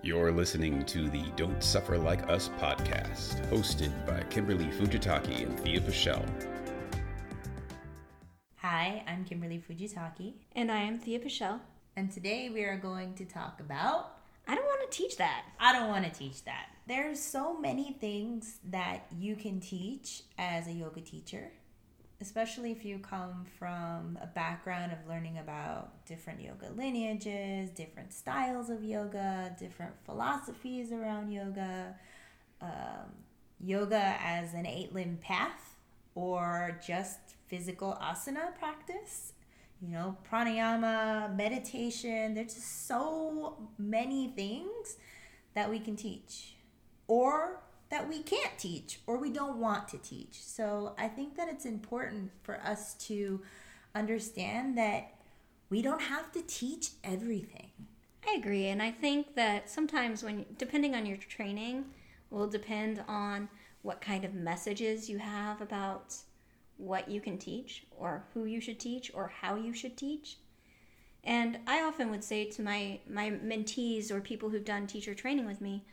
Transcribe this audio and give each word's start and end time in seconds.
You're 0.00 0.30
listening 0.30 0.84
to 0.86 1.08
the 1.08 1.24
Don't 1.34 1.60
Suffer 1.60 1.98
Like 1.98 2.30
Us 2.30 2.50
podcast, 2.60 3.44
hosted 3.50 3.90
by 4.06 4.22
Kimberly 4.30 4.66
Fujitaki 4.66 5.42
and 5.42 5.58
Thea 5.58 5.80
Pichel. 5.80 6.24
Hi, 8.58 9.02
I'm 9.08 9.24
Kimberly 9.24 9.58
Fujitaki. 9.58 10.34
And 10.54 10.70
I 10.70 10.82
am 10.82 11.00
Thea 11.00 11.18
Pichel. 11.18 11.58
And 11.96 12.12
today 12.12 12.48
we 12.48 12.62
are 12.62 12.76
going 12.76 13.14
to 13.14 13.24
talk 13.24 13.58
about 13.58 14.18
I 14.46 14.54
don't 14.54 14.64
want 14.64 14.90
to 14.90 14.96
teach 14.96 15.16
that. 15.18 15.44
I 15.60 15.72
don't 15.72 15.88
want 15.88 16.04
to 16.04 16.10
teach 16.10 16.44
that. 16.44 16.68
There's 16.86 17.20
so 17.20 17.58
many 17.58 17.92
things 18.00 18.60
that 18.70 19.04
you 19.18 19.36
can 19.36 19.60
teach 19.60 20.22
as 20.38 20.68
a 20.68 20.72
yoga 20.72 21.00
teacher, 21.02 21.50
especially 22.20 22.72
if 22.72 22.84
you 22.84 22.98
come 22.98 23.44
from 23.58 24.18
a 24.20 24.26
background 24.26 24.92
of 24.92 24.98
learning 25.08 25.38
about 25.38 26.04
different 26.04 26.40
yoga 26.40 26.68
lineages, 26.74 27.70
different 27.70 28.12
styles 28.12 28.70
of 28.70 28.82
yoga, 28.82 29.54
different 29.58 29.92
philosophies 30.04 30.90
around 30.90 31.30
yoga, 31.30 31.94
um, 32.60 33.12
yoga 33.60 34.16
as 34.20 34.52
an 34.54 34.66
eight 34.66 34.92
limb 34.92 35.18
path, 35.22 35.76
or 36.14 36.80
just 36.84 37.20
physical 37.46 37.96
asana 38.02 38.56
practice. 38.58 39.32
You 39.80 39.90
know, 39.90 40.16
pranayama, 40.28 41.36
meditation, 41.36 42.34
there's 42.34 42.54
just 42.54 42.88
so 42.88 43.68
many 43.78 44.32
things 44.34 44.96
that 45.54 45.70
we 45.70 45.78
can 45.78 45.94
teach 45.94 46.56
or 47.08 47.60
that 47.90 48.08
we 48.08 48.22
can't 48.22 48.58
teach 48.58 49.00
or 49.06 49.16
we 49.16 49.30
don't 49.30 49.58
want 49.58 49.88
to 49.88 49.98
teach. 49.98 50.42
So 50.44 50.94
I 50.98 51.08
think 51.08 51.36
that 51.36 51.48
it's 51.48 51.64
important 51.64 52.30
for 52.42 52.60
us 52.60 52.94
to 53.06 53.40
understand 53.94 54.76
that 54.76 55.14
we 55.70 55.82
don't 55.82 56.02
have 56.02 56.32
to 56.32 56.42
teach 56.42 56.90
everything. 57.04 57.70
I 58.26 58.36
agree. 58.38 58.66
And 58.68 58.82
I 58.82 58.90
think 58.90 59.34
that 59.36 59.70
sometimes 59.70 60.22
when, 60.22 60.44
depending 60.58 60.94
on 60.94 61.06
your 61.06 61.16
training, 61.16 61.86
will 62.30 62.46
depend 62.46 63.02
on 63.08 63.48
what 63.82 64.00
kind 64.00 64.24
of 64.24 64.34
messages 64.34 65.08
you 65.08 65.18
have 65.18 65.60
about 65.60 66.14
what 66.76 67.08
you 67.08 67.20
can 67.20 67.38
teach 67.38 67.86
or 67.96 68.24
who 68.34 68.44
you 68.44 68.60
should 68.60 68.78
teach 68.78 69.10
or 69.14 69.28
how 69.28 69.56
you 69.56 69.72
should 69.72 69.96
teach. 69.96 70.36
And 71.24 71.58
I 71.66 71.82
often 71.82 72.10
would 72.10 72.24
say 72.24 72.44
to 72.46 72.62
my, 72.62 73.00
my 73.08 73.30
mentees 73.30 74.10
or 74.10 74.20
people 74.20 74.48
who've 74.48 74.64
done 74.64 74.86
teacher 74.86 75.14
training 75.14 75.46
with 75.46 75.60
me, 75.60 75.84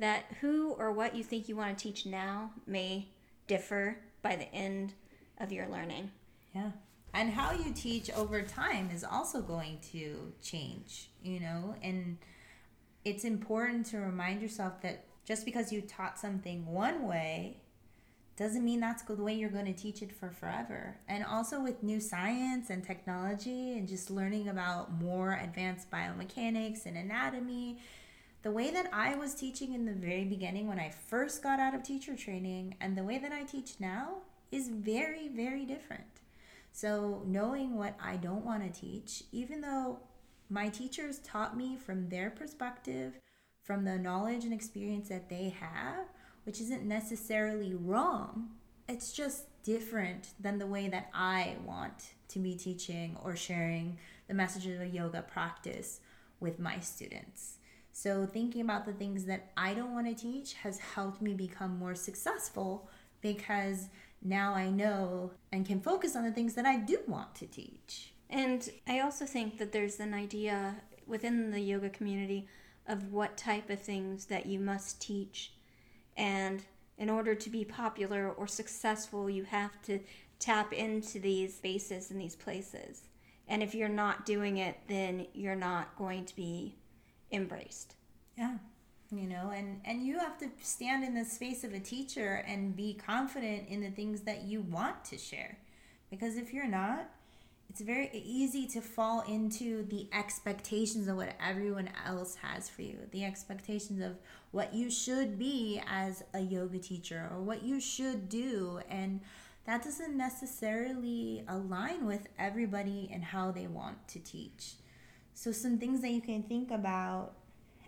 that 0.00 0.24
who 0.40 0.72
or 0.72 0.90
what 0.92 1.14
you 1.14 1.22
think 1.22 1.48
you 1.48 1.54
want 1.54 1.78
to 1.78 1.82
teach 1.82 2.06
now 2.06 2.50
may 2.66 3.06
differ 3.46 3.98
by 4.22 4.34
the 4.34 4.52
end 4.52 4.94
of 5.38 5.52
your 5.52 5.68
learning. 5.68 6.10
Yeah. 6.54 6.70
And 7.12 7.30
how 7.30 7.52
you 7.52 7.72
teach 7.72 8.10
over 8.10 8.42
time 8.42 8.90
is 8.92 9.04
also 9.04 9.42
going 9.42 9.78
to 9.92 10.32
change, 10.42 11.10
you 11.22 11.40
know, 11.40 11.74
and 11.82 12.18
it's 13.04 13.24
important 13.24 13.86
to 13.86 13.98
remind 13.98 14.42
yourself 14.42 14.80
that 14.82 15.04
just 15.24 15.44
because 15.44 15.72
you 15.72 15.80
taught 15.80 16.18
something 16.18 16.66
one 16.66 17.06
way 17.06 17.58
doesn't 18.36 18.64
mean 18.64 18.80
that's 18.80 19.02
the 19.02 19.14
way 19.14 19.34
you're 19.34 19.50
going 19.50 19.66
to 19.66 19.74
teach 19.74 20.00
it 20.00 20.12
for 20.12 20.30
forever. 20.30 20.96
And 21.08 21.24
also 21.24 21.60
with 21.60 21.82
new 21.82 22.00
science 22.00 22.70
and 22.70 22.82
technology 22.82 23.76
and 23.76 23.86
just 23.86 24.10
learning 24.10 24.48
about 24.48 24.92
more 24.92 25.38
advanced 25.42 25.90
biomechanics 25.90 26.86
and 26.86 26.96
anatomy 26.96 27.78
the 28.42 28.50
way 28.50 28.70
that 28.70 28.88
I 28.92 29.16
was 29.16 29.34
teaching 29.34 29.74
in 29.74 29.84
the 29.84 29.92
very 29.92 30.24
beginning 30.24 30.66
when 30.66 30.78
I 30.78 30.90
first 30.90 31.42
got 31.42 31.60
out 31.60 31.74
of 31.74 31.82
teacher 31.82 32.16
training 32.16 32.74
and 32.80 32.96
the 32.96 33.04
way 33.04 33.18
that 33.18 33.32
I 33.32 33.42
teach 33.42 33.74
now 33.78 34.18
is 34.50 34.68
very, 34.68 35.28
very 35.28 35.66
different. 35.66 36.04
So, 36.72 37.22
knowing 37.26 37.76
what 37.76 37.96
I 38.02 38.16
don't 38.16 38.44
want 38.44 38.62
to 38.62 38.80
teach, 38.80 39.24
even 39.32 39.60
though 39.60 39.98
my 40.48 40.68
teachers 40.68 41.18
taught 41.18 41.56
me 41.56 41.76
from 41.76 42.08
their 42.08 42.30
perspective, 42.30 43.18
from 43.62 43.84
the 43.84 43.98
knowledge 43.98 44.44
and 44.44 44.54
experience 44.54 45.08
that 45.08 45.28
they 45.28 45.54
have, 45.60 46.06
which 46.44 46.60
isn't 46.60 46.84
necessarily 46.84 47.74
wrong, 47.74 48.48
it's 48.88 49.12
just 49.12 49.44
different 49.62 50.28
than 50.40 50.58
the 50.58 50.66
way 50.66 50.88
that 50.88 51.10
I 51.12 51.56
want 51.66 52.14
to 52.28 52.38
be 52.38 52.54
teaching 52.54 53.16
or 53.22 53.36
sharing 53.36 53.98
the 54.28 54.34
messages 54.34 54.80
of 54.80 54.94
yoga 54.94 55.22
practice 55.22 56.00
with 56.40 56.58
my 56.58 56.80
students. 56.80 57.58
So, 57.92 58.26
thinking 58.26 58.62
about 58.62 58.86
the 58.86 58.92
things 58.92 59.24
that 59.24 59.50
I 59.56 59.74
don't 59.74 59.92
want 59.92 60.06
to 60.06 60.14
teach 60.14 60.54
has 60.54 60.78
helped 60.78 61.20
me 61.20 61.34
become 61.34 61.78
more 61.78 61.94
successful 61.94 62.88
because 63.20 63.88
now 64.22 64.54
I 64.54 64.70
know 64.70 65.32
and 65.52 65.66
can 65.66 65.80
focus 65.80 66.14
on 66.16 66.24
the 66.24 66.32
things 66.32 66.54
that 66.54 66.66
I 66.66 66.76
do 66.76 67.00
want 67.06 67.34
to 67.36 67.46
teach. 67.46 68.12
And 68.28 68.68
I 68.86 69.00
also 69.00 69.26
think 69.26 69.58
that 69.58 69.72
there's 69.72 69.98
an 69.98 70.14
idea 70.14 70.76
within 71.06 71.50
the 71.50 71.60
yoga 71.60 71.90
community 71.90 72.48
of 72.86 73.12
what 73.12 73.36
type 73.36 73.70
of 73.70 73.80
things 73.80 74.26
that 74.26 74.46
you 74.46 74.60
must 74.60 75.02
teach. 75.02 75.52
And 76.16 76.62
in 76.96 77.10
order 77.10 77.34
to 77.34 77.50
be 77.50 77.64
popular 77.64 78.30
or 78.30 78.46
successful, 78.46 79.28
you 79.28 79.44
have 79.44 79.80
to 79.82 80.00
tap 80.38 80.72
into 80.72 81.18
these 81.18 81.56
spaces 81.56 82.10
and 82.10 82.20
these 82.20 82.36
places. 82.36 83.02
And 83.48 83.62
if 83.62 83.74
you're 83.74 83.88
not 83.88 84.26
doing 84.26 84.58
it, 84.58 84.78
then 84.86 85.26
you're 85.34 85.56
not 85.56 85.96
going 85.96 86.24
to 86.26 86.36
be 86.36 86.76
embraced. 87.32 87.94
Yeah. 88.36 88.58
You 89.12 89.26
know, 89.26 89.50
and 89.52 89.80
and 89.84 90.06
you 90.06 90.18
have 90.20 90.38
to 90.38 90.48
stand 90.62 91.02
in 91.02 91.14
the 91.14 91.24
space 91.24 91.64
of 91.64 91.72
a 91.72 91.80
teacher 91.80 92.44
and 92.46 92.76
be 92.76 92.94
confident 92.94 93.68
in 93.68 93.80
the 93.80 93.90
things 93.90 94.20
that 94.20 94.42
you 94.42 94.60
want 94.60 95.04
to 95.06 95.18
share. 95.18 95.58
Because 96.10 96.36
if 96.36 96.52
you're 96.52 96.68
not, 96.68 97.10
it's 97.70 97.80
very 97.80 98.10
easy 98.12 98.66
to 98.66 98.80
fall 98.80 99.22
into 99.28 99.84
the 99.84 100.08
expectations 100.12 101.06
of 101.06 101.16
what 101.16 101.36
everyone 101.44 101.88
else 102.04 102.34
has 102.36 102.68
for 102.68 102.82
you, 102.82 102.98
the 103.12 103.24
expectations 103.24 104.02
of 104.02 104.16
what 104.50 104.74
you 104.74 104.90
should 104.90 105.38
be 105.38 105.80
as 105.88 106.24
a 106.34 106.40
yoga 106.40 106.78
teacher 106.78 107.28
or 107.32 107.40
what 107.40 107.62
you 107.62 107.80
should 107.80 108.28
do. 108.28 108.80
And 108.88 109.20
that 109.66 109.84
doesn't 109.84 110.16
necessarily 110.16 111.44
align 111.46 112.06
with 112.06 112.26
everybody 112.40 113.08
and 113.12 113.22
how 113.22 113.52
they 113.52 113.68
want 113.68 114.08
to 114.08 114.18
teach. 114.18 114.72
So, 115.40 115.52
some 115.52 115.78
things 115.78 116.02
that 116.02 116.10
you 116.10 116.20
can 116.20 116.42
think 116.42 116.70
about 116.70 117.32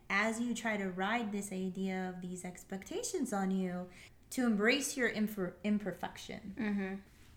as 0.09 0.41
you 0.41 0.55
try 0.55 0.79
to 0.79 0.89
ride 0.89 1.31
this 1.31 1.53
idea 1.53 2.09
of 2.09 2.23
these 2.23 2.47
expectations 2.47 3.31
on 3.35 3.51
you 3.51 3.89
to 4.31 4.47
embrace 4.47 4.97
your 4.97 5.11
imper- 5.11 5.53
imperfection 5.63 6.55
mm-hmm. 6.59 6.95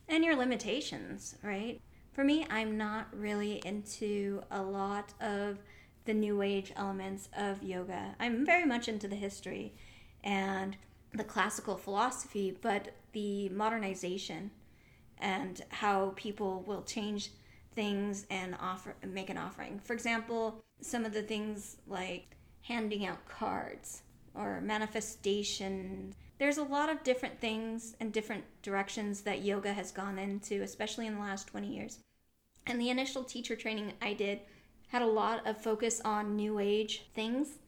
and 0.08 0.24
your 0.24 0.38
limitations, 0.38 1.36
right? 1.44 1.82
For 2.14 2.24
me, 2.24 2.48
I'm 2.50 2.78
not 2.78 3.08
really 3.14 3.62
into 3.66 4.42
a 4.52 4.62
lot 4.62 5.14
of 5.20 5.58
the 6.06 6.14
new 6.14 6.42
age 6.42 6.72
elements 6.78 7.28
of 7.38 7.62
yoga. 7.62 8.16
I'm 8.18 8.46
very 8.46 8.66
much 8.66 8.88
into 8.88 9.10
the 9.10 9.18
history 9.18 9.74
and 10.24 10.78
the 11.12 11.26
classical 11.26 11.76
philosophy, 11.76 12.58
but 12.62 12.96
the 13.12 13.50
modernization 13.50 14.52
and 15.18 15.62
how 15.72 16.14
people 16.16 16.64
will 16.66 16.84
change 16.84 17.32
things 17.76 18.26
and 18.30 18.56
offer 18.60 18.96
make 19.06 19.30
an 19.30 19.38
offering. 19.38 19.80
For 19.84 19.94
example, 19.94 20.64
some 20.82 21.06
of 21.06 21.14
the 21.14 21.22
things 21.22 21.78
like 21.88 22.36
handing 22.62 23.06
out 23.06 23.26
cards 23.28 24.02
or 24.34 24.62
manifestation. 24.62 26.14
There's 26.38 26.58
a 26.58 26.64
lot 26.64 26.90
of 26.90 27.04
different 27.04 27.40
things 27.40 27.96
and 28.00 28.12
different 28.12 28.44
directions 28.62 29.22
that 29.22 29.44
yoga 29.44 29.72
has 29.74 29.92
gone 29.92 30.18
into, 30.18 30.62
especially 30.62 31.08
in 31.08 31.16
the 31.16 31.22
last 31.22 31.48
20 31.48 31.68
years. 31.68 32.00
And 32.68 32.82
the 32.82 32.90
initial 32.90 33.24
teacher 33.24 33.56
training 33.56 33.94
I 34.02 34.14
did 34.14 34.40
had 34.88 35.02
a 35.02 35.08
lot 35.08 35.46
of 35.46 35.62
focus 35.62 36.02
on 36.04 36.36
new 36.36 36.60
age 36.60 37.06
things, 37.14 37.60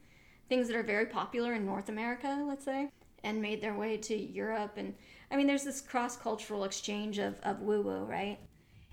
things 0.50 0.68
that 0.68 0.76
are 0.76 0.84
very 0.84 1.06
popular 1.06 1.54
in 1.54 1.66
North 1.66 1.90
America, 1.90 2.44
let's 2.48 2.66
say, 2.66 2.90
and 3.24 3.42
made 3.42 3.62
their 3.62 3.76
way 3.76 3.98
to 3.98 4.16
Europe. 4.16 4.74
And 4.78 4.94
I 5.32 5.36
mean, 5.36 5.48
there's 5.48 5.64
this 5.64 5.82
cross 5.82 6.18
cultural 6.18 6.64
exchange 6.64 7.18
of, 7.20 7.40
of 7.42 7.62
woo 7.62 7.82
woo, 7.82 8.04
right? 8.06 8.40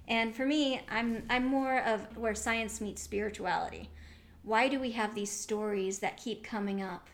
And 0.06 0.34
for 0.34 0.44
me, 0.44 0.82
I'm 0.90 1.24
I'm 1.30 1.44
more 1.46 1.78
of 1.78 2.16
where 2.16 2.34
science 2.34 2.80
meets 2.80 3.02
spirituality. 3.02 3.90
Why 4.42 4.68
do 4.68 4.78
we 4.78 4.90
have 4.92 5.14
these 5.14 5.30
stories 5.30 6.00
that 6.00 6.18
keep 6.22 6.44
coming 6.44 6.82
up? 6.82 7.08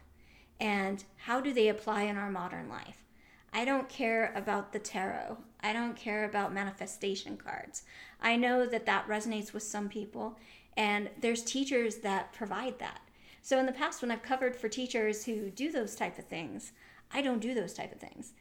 And 0.59 1.05
how 1.17 1.41
do 1.41 1.53
they 1.53 1.69
apply 1.69 2.03
in 2.03 2.17
our 2.17 2.31
modern 2.31 2.69
life? 2.69 3.05
I 3.53 3.65
don't 3.65 3.89
care 3.89 4.33
about 4.35 4.73
the 4.73 4.79
tarot. 4.79 5.39
I 5.61 5.73
don't 5.73 5.97
care 5.97 6.25
about 6.25 6.55
manifestation 6.55 7.37
cards. 7.37 7.85
I 8.21 8.37
know 8.37 8.67
that 8.67 8.87
that 8.87 9.09
resonates 9.09 9.53
with 9.53 9.63
some 9.63 9.89
people, 9.89 10.39
and 10.77 11.11
there's 11.21 11.43
teachers 11.43 11.97
that 11.99 12.33
provide 12.33 12.79
that. 12.79 13.01
So 13.43 13.59
in 13.59 13.67
the 13.67 13.73
past, 13.73 14.03
when 14.03 14.11
I've 14.11 14.23
covered 14.23 14.55
for 14.55 14.69
teachers 14.69 15.25
who 15.25 15.51
do 15.51 15.73
those 15.73 15.95
type 15.95 16.19
of 16.19 16.27
things, 16.27 16.73
I 17.13 17.23
don't 17.23 17.41
do 17.41 17.55
those 17.55 17.75
type 17.75 17.93
of 17.93 17.99
things. 17.99 18.33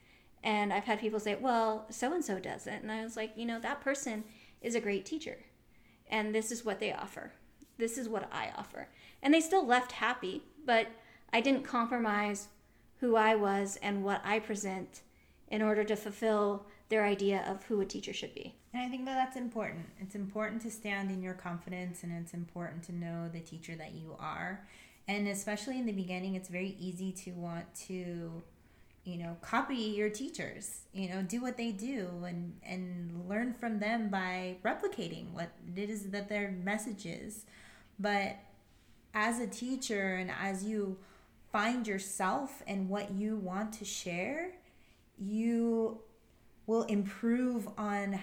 And 0.43 0.71
I've 0.71 0.83
had 0.85 0.99
people 0.99 1.19
say, 1.19 1.35
well, 1.35 1.85
so 1.89 2.13
and 2.13 2.23
so 2.23 2.39
does 2.39 2.67
it. 2.67 2.81
And 2.81 2.91
I 2.91 3.03
was 3.03 3.17
like, 3.17 3.33
you 3.35 3.45
know, 3.45 3.59
that 3.59 3.81
person 3.81 4.23
is 4.61 4.75
a 4.75 4.81
great 4.81 5.05
teacher. 5.05 5.37
And 6.09 6.33
this 6.33 6.51
is 6.51 6.65
what 6.65 6.79
they 6.79 6.91
offer. 6.93 7.33
This 7.77 7.97
is 7.97 8.09
what 8.09 8.29
I 8.31 8.51
offer. 8.57 8.87
And 9.21 9.33
they 9.33 9.41
still 9.41 9.65
left 9.65 9.93
happy, 9.93 10.43
but 10.65 10.87
I 11.31 11.41
didn't 11.41 11.63
compromise 11.63 12.47
who 12.99 13.15
I 13.15 13.35
was 13.35 13.77
and 13.81 14.03
what 14.03 14.21
I 14.25 14.39
present 14.39 15.01
in 15.47 15.61
order 15.61 15.83
to 15.83 15.95
fulfill 15.95 16.65
their 16.89 17.05
idea 17.05 17.45
of 17.47 17.63
who 17.63 17.79
a 17.81 17.85
teacher 17.85 18.13
should 18.13 18.33
be. 18.33 18.55
And 18.73 18.83
I 18.83 18.89
think 18.89 19.05
that 19.05 19.15
that's 19.15 19.37
important. 19.37 19.85
It's 19.99 20.15
important 20.15 20.61
to 20.63 20.71
stand 20.71 21.09
in 21.11 21.21
your 21.21 21.33
confidence 21.33 22.03
and 22.03 22.11
it's 22.11 22.33
important 22.33 22.83
to 22.83 22.95
know 22.95 23.29
the 23.31 23.39
teacher 23.39 23.75
that 23.75 23.93
you 23.93 24.15
are 24.19 24.67
And 25.09 25.27
especially 25.27 25.79
in 25.79 25.87
the 25.87 25.91
beginning, 25.91 26.35
it's 26.35 26.49
very 26.49 26.75
easy 26.79 27.11
to 27.23 27.31
want 27.31 27.65
to, 27.87 28.43
you 29.09 29.17
know, 29.17 29.37
copy 29.41 29.75
your 29.75 30.09
teachers, 30.09 30.81
you 30.93 31.09
know, 31.09 31.21
do 31.21 31.41
what 31.41 31.57
they 31.57 31.71
do 31.71 32.09
and, 32.25 32.53
and 32.63 33.27
learn 33.27 33.53
from 33.53 33.79
them 33.79 34.09
by 34.09 34.57
replicating 34.63 35.31
what 35.33 35.49
it 35.75 35.89
is 35.89 36.11
that 36.11 36.29
their 36.29 36.51
message 36.51 37.05
is. 37.05 37.45
But 37.99 38.37
as 39.13 39.39
a 39.39 39.47
teacher 39.47 40.15
and 40.15 40.31
as 40.41 40.63
you 40.63 40.97
find 41.51 41.87
yourself 41.87 42.61
and 42.67 42.89
what 42.89 43.11
you 43.11 43.35
want 43.37 43.73
to 43.73 43.85
share, 43.85 44.51
you 45.17 45.99
will 46.67 46.83
improve 46.83 47.67
on 47.77 48.19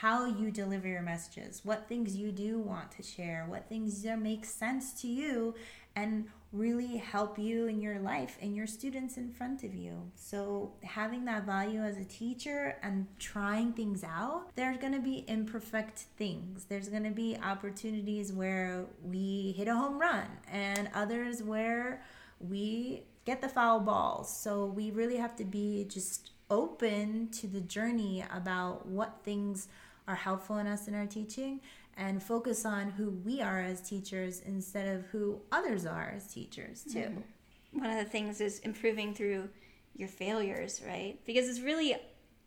how 0.00 0.26
you 0.26 0.50
deliver 0.50 0.86
your 0.86 1.00
messages, 1.00 1.62
what 1.64 1.88
things 1.88 2.16
you 2.16 2.30
do 2.30 2.58
want 2.58 2.90
to 2.90 3.02
share, 3.02 3.46
what 3.48 3.66
things 3.68 4.02
that 4.02 4.20
make 4.20 4.44
sense 4.44 4.92
to 5.00 5.08
you, 5.08 5.54
and 5.94 6.26
really 6.52 6.98
help 6.98 7.38
you 7.38 7.66
in 7.66 7.80
your 7.80 7.98
life 7.98 8.36
and 8.42 8.54
your 8.54 8.66
students 8.66 9.16
in 9.16 9.30
front 9.30 9.62
of 9.62 9.74
you. 9.74 9.94
So, 10.14 10.74
having 10.82 11.24
that 11.24 11.46
value 11.46 11.80
as 11.80 11.96
a 11.96 12.04
teacher 12.04 12.76
and 12.82 13.06
trying 13.18 13.72
things 13.72 14.04
out, 14.04 14.54
there's 14.54 14.76
going 14.76 14.92
to 14.92 15.00
be 15.00 15.24
imperfect 15.28 16.00
things. 16.18 16.64
There's 16.64 16.90
going 16.90 17.04
to 17.04 17.10
be 17.10 17.38
opportunities 17.42 18.32
where 18.32 18.84
we 19.02 19.54
hit 19.56 19.66
a 19.66 19.74
home 19.74 19.98
run 19.98 20.26
and 20.52 20.90
others 20.94 21.42
where 21.42 22.02
we 22.38 23.04
get 23.24 23.40
the 23.40 23.48
foul 23.48 23.80
balls. 23.80 24.34
So, 24.34 24.66
we 24.66 24.90
really 24.90 25.16
have 25.16 25.36
to 25.36 25.44
be 25.44 25.86
just 25.88 26.32
open 26.50 27.28
to 27.28 27.46
the 27.46 27.60
journey 27.60 28.24
about 28.32 28.86
what 28.86 29.18
things 29.24 29.68
are 30.08 30.14
helpful 30.14 30.58
in 30.58 30.66
us 30.66 30.88
in 30.88 30.94
our 30.94 31.06
teaching 31.06 31.60
and 31.96 32.22
focus 32.22 32.64
on 32.64 32.90
who 32.90 33.10
we 33.24 33.40
are 33.40 33.60
as 33.60 33.80
teachers 33.80 34.42
instead 34.46 34.94
of 34.94 35.04
who 35.06 35.40
others 35.50 35.86
are 35.86 36.12
as 36.14 36.26
teachers 36.26 36.84
too. 36.84 36.98
Mm-hmm. 36.98 37.80
One 37.80 37.90
of 37.90 37.98
the 38.04 38.10
things 38.10 38.40
is 38.40 38.58
improving 38.60 39.14
through 39.14 39.48
your 39.96 40.08
failures, 40.08 40.82
right? 40.86 41.18
Because 41.24 41.48
it's 41.48 41.60
really 41.60 41.96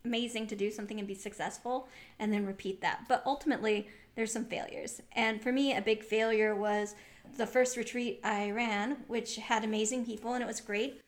amazing 0.06 0.48
to 0.48 0.56
do 0.56 0.72
something 0.72 1.00
and 1.00 1.08
be 1.08 1.16
successful 1.16 1.88
and 2.20 2.32
then 2.32 2.46
repeat 2.46 2.82
that. 2.82 3.06
But 3.08 3.24
ultimately, 3.26 3.88
there's 4.16 4.32
some 4.32 4.46
failures. 4.46 5.02
And 5.14 5.42
for 5.42 5.52
me, 5.52 5.76
a 5.76 5.82
big 5.82 6.04
failure 6.04 6.56
was 6.56 6.96
the 7.38 7.48
first 7.48 7.78
retreat 7.78 8.20
I 8.24 8.52
ran, 8.52 8.98
which 9.08 9.38
had 9.38 9.64
amazing 9.64 10.06
people 10.06 10.34
and 10.34 10.44
it 10.44 10.48
was 10.48 10.62
great. 10.62 11.02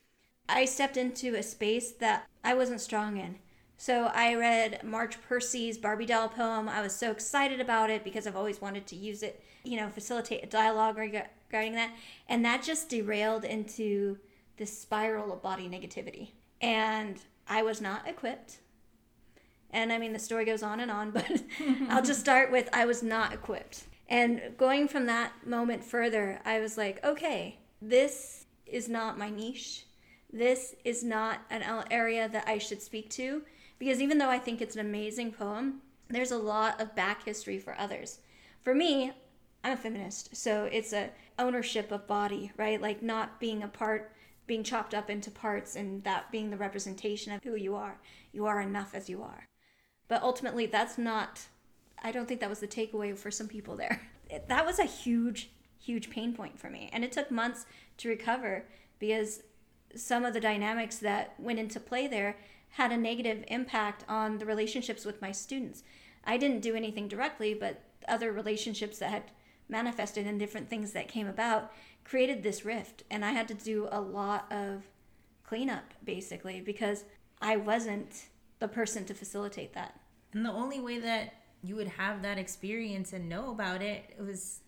I 0.49 0.65
stepped 0.65 0.97
into 0.97 1.35
a 1.35 1.43
space 1.43 1.91
that 1.93 2.27
I 2.43 2.53
wasn't 2.53 2.81
strong 2.81 3.17
in. 3.17 3.37
So 3.81 4.11
I 4.13 4.35
read 4.35 4.83
Marge 4.83 5.17
Piercy's 5.27 5.75
Barbie 5.75 6.05
doll 6.05 6.29
poem. 6.29 6.69
I 6.69 6.83
was 6.83 6.95
so 6.95 7.09
excited 7.09 7.59
about 7.59 7.89
it 7.89 8.03
because 8.03 8.27
I've 8.27 8.35
always 8.35 8.61
wanted 8.61 8.85
to 8.85 8.95
use 8.95 9.23
it, 9.23 9.43
you 9.63 9.75
know, 9.75 9.89
facilitate 9.89 10.43
a 10.43 10.45
dialogue 10.45 10.99
regarding 10.99 11.73
that. 11.73 11.89
And 12.29 12.45
that 12.45 12.61
just 12.61 12.89
derailed 12.89 13.43
into 13.43 14.19
this 14.57 14.77
spiral 14.77 15.33
of 15.33 15.41
body 15.41 15.67
negativity. 15.67 16.27
And 16.61 17.19
I 17.47 17.63
was 17.63 17.81
not 17.81 18.07
equipped. 18.07 18.59
And 19.71 19.91
I 19.91 19.97
mean, 19.97 20.13
the 20.13 20.19
story 20.19 20.45
goes 20.45 20.61
on 20.61 20.79
and 20.79 20.91
on, 20.91 21.09
but 21.09 21.41
I'll 21.89 22.03
just 22.03 22.19
start 22.19 22.51
with 22.51 22.69
I 22.71 22.85
was 22.85 23.01
not 23.01 23.33
equipped. 23.33 23.85
And 24.07 24.43
going 24.59 24.89
from 24.89 25.07
that 25.07 25.31
moment 25.43 25.83
further, 25.83 26.39
I 26.45 26.59
was 26.59 26.77
like, 26.77 27.03
okay, 27.03 27.57
this 27.81 28.45
is 28.67 28.87
not 28.87 29.17
my 29.17 29.31
niche. 29.31 29.87
This 30.31 30.75
is 30.85 31.03
not 31.03 31.39
an 31.49 31.63
area 31.89 32.29
that 32.29 32.47
I 32.47 32.59
should 32.59 32.83
speak 32.83 33.09
to 33.11 33.41
because 33.81 33.99
even 33.99 34.19
though 34.19 34.29
I 34.29 34.37
think 34.37 34.61
it's 34.61 34.75
an 34.75 34.85
amazing 34.85 35.31
poem, 35.31 35.81
there's 36.07 36.29
a 36.29 36.37
lot 36.37 36.79
of 36.79 36.95
back 36.95 37.25
history 37.25 37.57
for 37.57 37.75
others. 37.79 38.19
For 38.61 38.75
me, 38.75 39.11
I'm 39.63 39.73
a 39.73 39.75
feminist, 39.75 40.35
so 40.35 40.65
it's 40.65 40.93
a 40.93 41.09
ownership 41.39 41.91
of 41.91 42.05
body, 42.05 42.51
right? 42.57 42.79
Like 42.79 43.01
not 43.01 43.39
being 43.39 43.63
a 43.63 43.67
part, 43.67 44.13
being 44.45 44.63
chopped 44.63 44.93
up 44.93 45.09
into 45.09 45.31
parts, 45.31 45.75
and 45.75 46.03
that 46.03 46.31
being 46.31 46.51
the 46.51 46.57
representation 46.57 47.33
of 47.33 47.43
who 47.43 47.55
you 47.55 47.75
are. 47.75 47.99
You 48.31 48.45
are 48.45 48.61
enough 48.61 48.93
as 48.93 49.09
you 49.09 49.23
are. 49.23 49.47
But 50.07 50.21
ultimately, 50.21 50.67
that's 50.67 50.99
not. 50.99 51.47
I 52.03 52.11
don't 52.11 52.27
think 52.27 52.39
that 52.41 52.51
was 52.51 52.59
the 52.59 52.67
takeaway 52.67 53.17
for 53.17 53.31
some 53.31 53.47
people 53.47 53.75
there. 53.75 53.99
That 54.47 54.65
was 54.65 54.79
a 54.79 54.85
huge, 54.85 55.49
huge 55.77 56.09
pain 56.09 56.33
point 56.33 56.57
for 56.57 56.69
me, 56.69 56.89
and 56.93 57.03
it 57.03 57.11
took 57.11 57.31
months 57.31 57.65
to 57.97 58.07
recover 58.09 58.65
because 58.97 59.41
some 59.93 60.23
of 60.23 60.33
the 60.33 60.39
dynamics 60.39 60.99
that 60.99 61.33
went 61.37 61.59
into 61.59 61.81
play 61.81 62.07
there 62.07 62.37
had 62.71 62.91
a 62.91 62.97
negative 62.97 63.43
impact 63.47 64.05
on 64.07 64.37
the 64.37 64.45
relationships 64.45 65.05
with 65.05 65.21
my 65.21 65.31
students. 65.31 65.83
I 66.23 66.37
didn't 66.37 66.61
do 66.61 66.75
anything 66.75 67.07
directly, 67.07 67.53
but 67.53 67.83
other 68.07 68.31
relationships 68.31 68.99
that 68.99 69.09
had 69.09 69.23
manifested 69.67 70.27
in 70.27 70.37
different 70.37 70.69
things 70.69 70.91
that 70.91 71.07
came 71.07 71.27
about 71.27 71.71
created 72.03 72.43
this 72.43 72.65
rift. 72.65 73.03
And 73.09 73.23
I 73.23 73.31
had 73.31 73.47
to 73.49 73.53
do 73.53 73.87
a 73.91 74.01
lot 74.01 74.51
of 74.51 74.83
cleanup 75.43 75.93
basically 76.03 76.61
because 76.61 77.03
I 77.41 77.57
wasn't 77.57 78.27
the 78.59 78.67
person 78.67 79.05
to 79.05 79.13
facilitate 79.13 79.73
that. 79.73 79.99
And 80.33 80.45
the 80.45 80.51
only 80.51 80.79
way 80.79 80.99
that 80.99 81.33
you 81.63 81.75
would 81.75 81.87
have 81.87 82.21
that 82.21 82.37
experience 82.37 83.13
and 83.13 83.27
know 83.27 83.51
about 83.51 83.81
it 83.81 84.15
was 84.19 84.60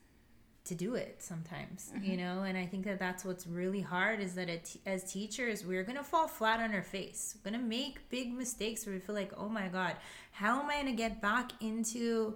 to 0.65 0.75
do 0.75 0.95
it 0.95 1.17
sometimes 1.19 1.91
mm-hmm. 1.93 2.11
you 2.11 2.17
know 2.17 2.43
and 2.43 2.57
i 2.57 2.65
think 2.65 2.85
that 2.85 2.97
that's 2.97 3.25
what's 3.25 3.45
really 3.45 3.81
hard 3.81 4.19
is 4.21 4.33
that 4.35 4.49
as 4.85 5.11
teachers 5.11 5.65
we're 5.65 5.83
gonna 5.83 6.03
fall 6.03 6.27
flat 6.27 6.59
on 6.59 6.73
our 6.73 6.83
face 6.83 7.35
we're 7.35 7.51
gonna 7.51 7.63
make 7.63 8.09
big 8.09 8.33
mistakes 8.33 8.85
where 8.85 8.95
we 8.95 9.01
feel 9.01 9.15
like 9.15 9.31
oh 9.37 9.49
my 9.49 9.67
god 9.67 9.95
how 10.31 10.61
am 10.61 10.69
i 10.69 10.77
gonna 10.77 10.93
get 10.93 11.21
back 11.21 11.51
into 11.61 12.35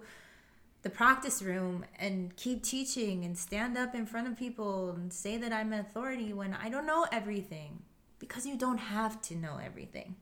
the 0.82 0.90
practice 0.90 1.42
room 1.42 1.84
and 1.98 2.36
keep 2.36 2.62
teaching 2.62 3.24
and 3.24 3.36
stand 3.36 3.76
up 3.76 3.94
in 3.94 4.04
front 4.04 4.28
of 4.28 4.36
people 4.38 4.90
and 4.90 5.12
say 5.12 5.38
that 5.38 5.52
i'm 5.52 5.72
an 5.72 5.80
authority 5.80 6.32
when 6.32 6.52
i 6.62 6.68
don't 6.68 6.86
know 6.86 7.06
everything 7.10 7.82
because 8.18 8.44
you 8.44 8.56
don't 8.56 8.78
have 8.78 9.20
to 9.22 9.34
know 9.34 9.58
everything 9.64 10.14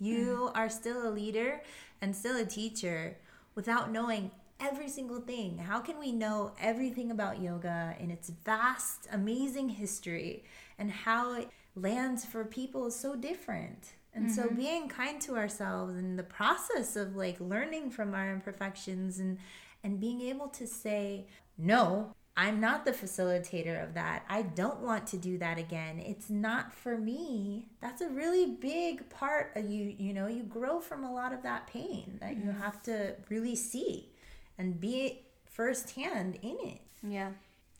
you 0.00 0.46
mm-hmm. 0.46 0.58
are 0.58 0.70
still 0.70 1.06
a 1.06 1.10
leader 1.10 1.60
and 2.00 2.16
still 2.16 2.36
a 2.36 2.44
teacher 2.44 3.16
without 3.54 3.92
knowing 3.92 4.30
every 4.64 4.88
single 4.88 5.20
thing? 5.20 5.58
How 5.58 5.80
can 5.80 5.98
we 5.98 6.12
know 6.12 6.52
everything 6.60 7.10
about 7.10 7.42
yoga 7.42 7.94
in 8.00 8.10
its 8.10 8.30
vast, 8.44 9.06
amazing 9.12 9.68
history 9.68 10.44
and 10.78 10.90
how 10.90 11.34
it 11.34 11.48
lands 11.76 12.24
for 12.24 12.44
people 12.44 12.86
is 12.86 12.96
so 12.96 13.14
different? 13.14 13.92
And 14.14 14.26
mm-hmm. 14.26 14.34
so 14.34 14.50
being 14.50 14.88
kind 14.88 15.20
to 15.22 15.36
ourselves 15.36 15.96
in 15.96 16.16
the 16.16 16.22
process 16.22 16.96
of 16.96 17.16
like 17.16 17.38
learning 17.40 17.90
from 17.90 18.14
our 18.14 18.32
imperfections 18.32 19.18
and 19.18 19.38
and 19.82 20.00
being 20.00 20.22
able 20.22 20.48
to 20.48 20.66
say, 20.66 21.26
"No, 21.58 22.14
I'm 22.36 22.58
not 22.58 22.86
the 22.86 22.92
facilitator 22.92 23.82
of 23.84 23.92
that. 23.94 24.24
I 24.30 24.42
don't 24.42 24.80
want 24.80 25.06
to 25.08 25.18
do 25.18 25.36
that 25.38 25.58
again. 25.58 25.98
It's 26.00 26.30
not 26.30 26.72
for 26.72 26.96
me. 26.96 27.66
That's 27.82 28.00
a 28.00 28.08
really 28.08 28.46
big 28.46 29.08
part 29.10 29.52
of 29.54 29.68
you, 29.68 29.94
you 29.98 30.14
know, 30.14 30.26
you 30.26 30.42
grow 30.42 30.80
from 30.80 31.04
a 31.04 31.12
lot 31.12 31.34
of 31.34 31.42
that 31.42 31.66
pain 31.66 32.18
that 32.20 32.36
you 32.42 32.50
have 32.50 32.82
to 32.84 33.14
really 33.28 33.54
see 33.54 34.13
and 34.58 34.80
be 34.80 35.22
firsthand 35.50 36.38
in 36.42 36.56
it. 36.62 36.80
Yeah. 37.02 37.30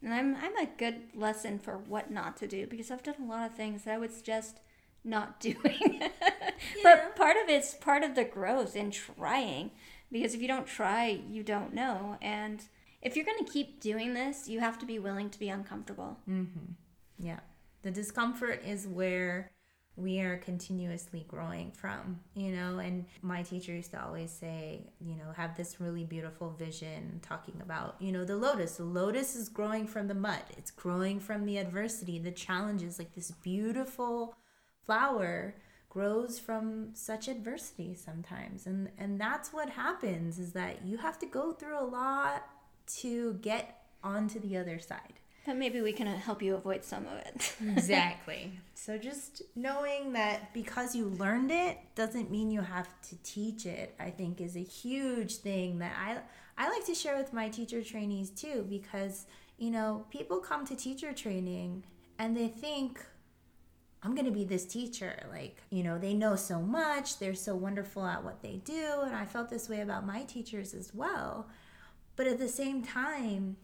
And 0.03 0.13
I'm 0.13 0.37
I'm 0.37 0.57
a 0.57 0.69
good 0.77 0.97
lesson 1.15 1.59
for 1.59 1.79
what 1.79 2.11
not 2.11 2.37
to 2.39 2.47
do 2.47 2.67
because 2.67 2.91
I've 2.91 3.03
done 3.03 3.15
a 3.23 3.27
lot 3.27 3.51
of 3.51 3.57
things 3.57 3.85
that 3.85 3.95
I 3.95 3.99
would 3.99 4.13
suggest 4.13 4.61
not 5.03 5.41
doing. 5.41 6.01
yeah. 6.01 6.09
But 6.83 7.17
part 7.17 7.37
of 7.37 7.49
it's 7.49 7.75
part 7.75 8.03
of 8.03 8.15
the 8.15 8.25
growth 8.25 8.77
in 8.77 8.91
trying 8.91 9.71
because 10.13 10.35
if 10.35 10.43
you 10.43 10.49
don't 10.49 10.67
try, 10.67 11.21
you 11.31 11.43
don't 11.43 11.75
know. 11.75 12.19
And 12.23 12.63
if 13.03 13.17
you're 13.17 13.25
going 13.25 13.45
to 13.45 13.51
keep 13.51 13.81
doing 13.81 14.15
this, 14.15 14.49
you 14.49 14.61
have 14.61 14.79
to 14.79 14.87
be 14.87 14.99
willing 14.99 15.31
to 15.31 15.39
be 15.39 15.49
uncomfortable. 15.49 16.19
Mm-hmm. 16.29 16.73
Yeah. 17.19 17.41
The 17.83 17.91
discomfort 17.91 18.63
is 18.65 18.87
where 18.87 19.51
we 19.97 20.21
are 20.21 20.39
continuously 20.39 21.25
growing 21.29 21.71
from, 21.71 22.21
you 22.35 22.51
know. 22.51 22.79
And 22.79 23.07
my 23.23 23.43
teacher 23.43 23.73
used 23.73 23.93
to 23.93 24.03
always 24.03 24.31
say, 24.31 24.91
you 25.01 25.15
know, 25.15 25.33
have 25.37 25.57
this 25.57 25.81
really 25.81 26.05
beautiful 26.05 26.51
vision 26.51 27.21
talking 27.23 27.61
about, 27.63 27.97
you 28.01 28.11
know, 28.11 28.25
the 28.25 28.37
lotus. 28.37 28.77
The 28.77 28.85
lotus 28.85 29.37
is 29.37 29.49
growing 29.49 29.87
from 29.87 30.09
the 30.09 30.15
mud, 30.15 30.43
it's 30.57 30.71
growing 30.71 31.21
from 31.21 31.45
the 31.45 31.59
adversity, 31.59 32.19
the 32.19 32.33
challenges. 32.33 32.99
Like 32.99 33.15
this 33.15 33.31
beautiful 33.31 34.37
flower 34.85 35.55
grows 35.89 36.41
from 36.41 36.89
such 36.93 37.29
adversity 37.29 37.95
sometimes. 37.95 38.67
And, 38.67 38.91
and 38.99 39.21
that's 39.21 39.53
what 39.53 39.71
happens 39.71 40.41
is 40.41 40.53
that 40.53 40.85
you 40.85 40.97
have 40.97 41.21
to 41.21 41.27
go 41.27 41.53
through 41.53 41.79
a 41.79 41.87
lot 41.87 42.45
to 42.99 43.35
get 43.35 43.85
onto 44.03 44.41
the 44.41 44.57
other 44.57 44.81
side. 44.81 45.21
But 45.47 45.57
maybe 45.57 45.81
we 45.83 45.93
can 45.93 46.07
help 46.07 46.43
you 46.43 46.55
avoid 46.55 46.85
some 46.85 47.07
of 47.07 47.19
it. 47.19 47.55
exactly. 47.77 48.59
So 48.75 48.97
just 48.97 49.43
knowing 49.55 50.13
that 50.15 50.55
because 50.55 50.95
you 50.95 51.07
learned 51.07 51.51
it 51.51 51.79
doesn't 51.95 52.31
mean 52.31 52.51
you 52.51 52.63
have 52.63 52.89
to 53.09 53.17
teach 53.23 53.67
it, 53.67 53.95
I 54.01 54.11
think 54.11 54.41
is 54.41 54.57
a 54.57 54.61
huge 54.61 55.37
thing 55.37 55.79
that 55.81 55.93
I 55.99 56.19
I 56.57 56.71
like 56.71 56.87
to 56.87 56.95
share 56.95 57.17
with 57.17 57.33
my 57.33 57.49
teacher 57.49 57.83
trainees 57.83 58.31
too 58.31 58.65
because, 58.69 59.27
you 59.59 59.71
know, 59.71 60.07
people 60.11 60.39
come 60.39 60.67
to 60.67 60.77
teacher 60.77 61.13
training 61.13 61.85
and 62.19 62.37
they 62.37 62.49
think 62.49 63.05
I'm 64.05 64.15
going 64.15 64.27
to 64.27 64.31
be 64.31 64.45
this 64.45 64.67
teacher. 64.67 65.27
Like, 65.31 65.57
you 65.71 65.83
know, 65.83 65.99
they 65.99 66.13
know 66.13 66.37
so 66.37 66.61
much, 66.61 67.19
they're 67.19 67.35
so 67.35 67.57
wonderful 67.57 68.05
at 68.05 68.23
what 68.23 68.43
they 68.43 68.61
do, 68.65 69.01
and 69.03 69.17
I 69.17 69.25
felt 69.25 69.49
this 69.49 69.69
way 69.69 69.81
about 69.81 70.07
my 70.07 70.25
teachers 70.25 70.75
as 70.75 70.95
well. 70.95 71.49
But 72.15 72.27
at 72.27 72.39
the 72.39 72.49
same 72.49 72.85
time, 72.85 73.57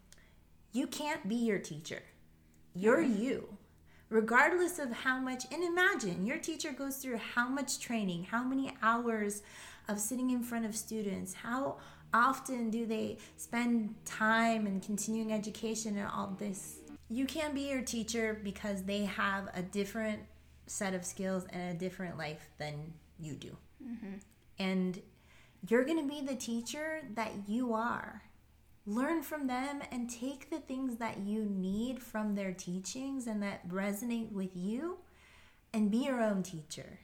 you 0.72 0.86
can't 0.86 1.28
be 1.28 1.36
your 1.36 1.58
teacher. 1.58 2.02
You're 2.74 3.02
you. 3.02 3.56
Regardless 4.08 4.78
of 4.78 4.90
how 4.92 5.18
much, 5.18 5.44
and 5.52 5.62
imagine 5.62 6.26
your 6.26 6.38
teacher 6.38 6.72
goes 6.72 6.96
through 6.96 7.18
how 7.18 7.48
much 7.48 7.78
training, 7.78 8.24
how 8.24 8.42
many 8.42 8.72
hours 8.82 9.42
of 9.88 10.00
sitting 10.00 10.30
in 10.30 10.42
front 10.42 10.64
of 10.64 10.74
students, 10.74 11.34
how 11.34 11.76
often 12.12 12.70
do 12.70 12.86
they 12.86 13.18
spend 13.36 13.94
time 14.04 14.66
in 14.66 14.80
continuing 14.80 15.32
education 15.32 15.96
and 15.96 16.08
all 16.08 16.36
this. 16.38 16.78
You 17.08 17.26
can't 17.26 17.54
be 17.54 17.62
your 17.62 17.82
teacher 17.82 18.38
because 18.42 18.82
they 18.82 19.04
have 19.04 19.48
a 19.54 19.62
different 19.62 20.20
set 20.66 20.94
of 20.94 21.04
skills 21.04 21.46
and 21.52 21.76
a 21.76 21.78
different 21.78 22.16
life 22.16 22.48
than 22.58 22.92
you 23.18 23.34
do. 23.34 23.56
Mm-hmm. 23.84 24.14
And 24.58 25.00
you're 25.68 25.84
going 25.84 25.98
to 25.98 26.08
be 26.08 26.24
the 26.24 26.36
teacher 26.36 27.02
that 27.14 27.32
you 27.46 27.74
are. 27.74 28.22
Learn 28.90 29.22
from 29.22 29.46
them 29.46 29.82
and 29.92 30.10
take 30.10 30.50
the 30.50 30.58
things 30.58 30.96
that 30.96 31.18
you 31.18 31.44
need 31.44 32.02
from 32.02 32.34
their 32.34 32.50
teachings 32.50 33.28
and 33.28 33.40
that 33.40 33.68
resonate 33.68 34.32
with 34.32 34.50
you 34.56 34.98
and 35.72 35.92
be 35.92 35.98
your 35.98 36.20
own 36.20 36.42
teacher. 36.42 36.98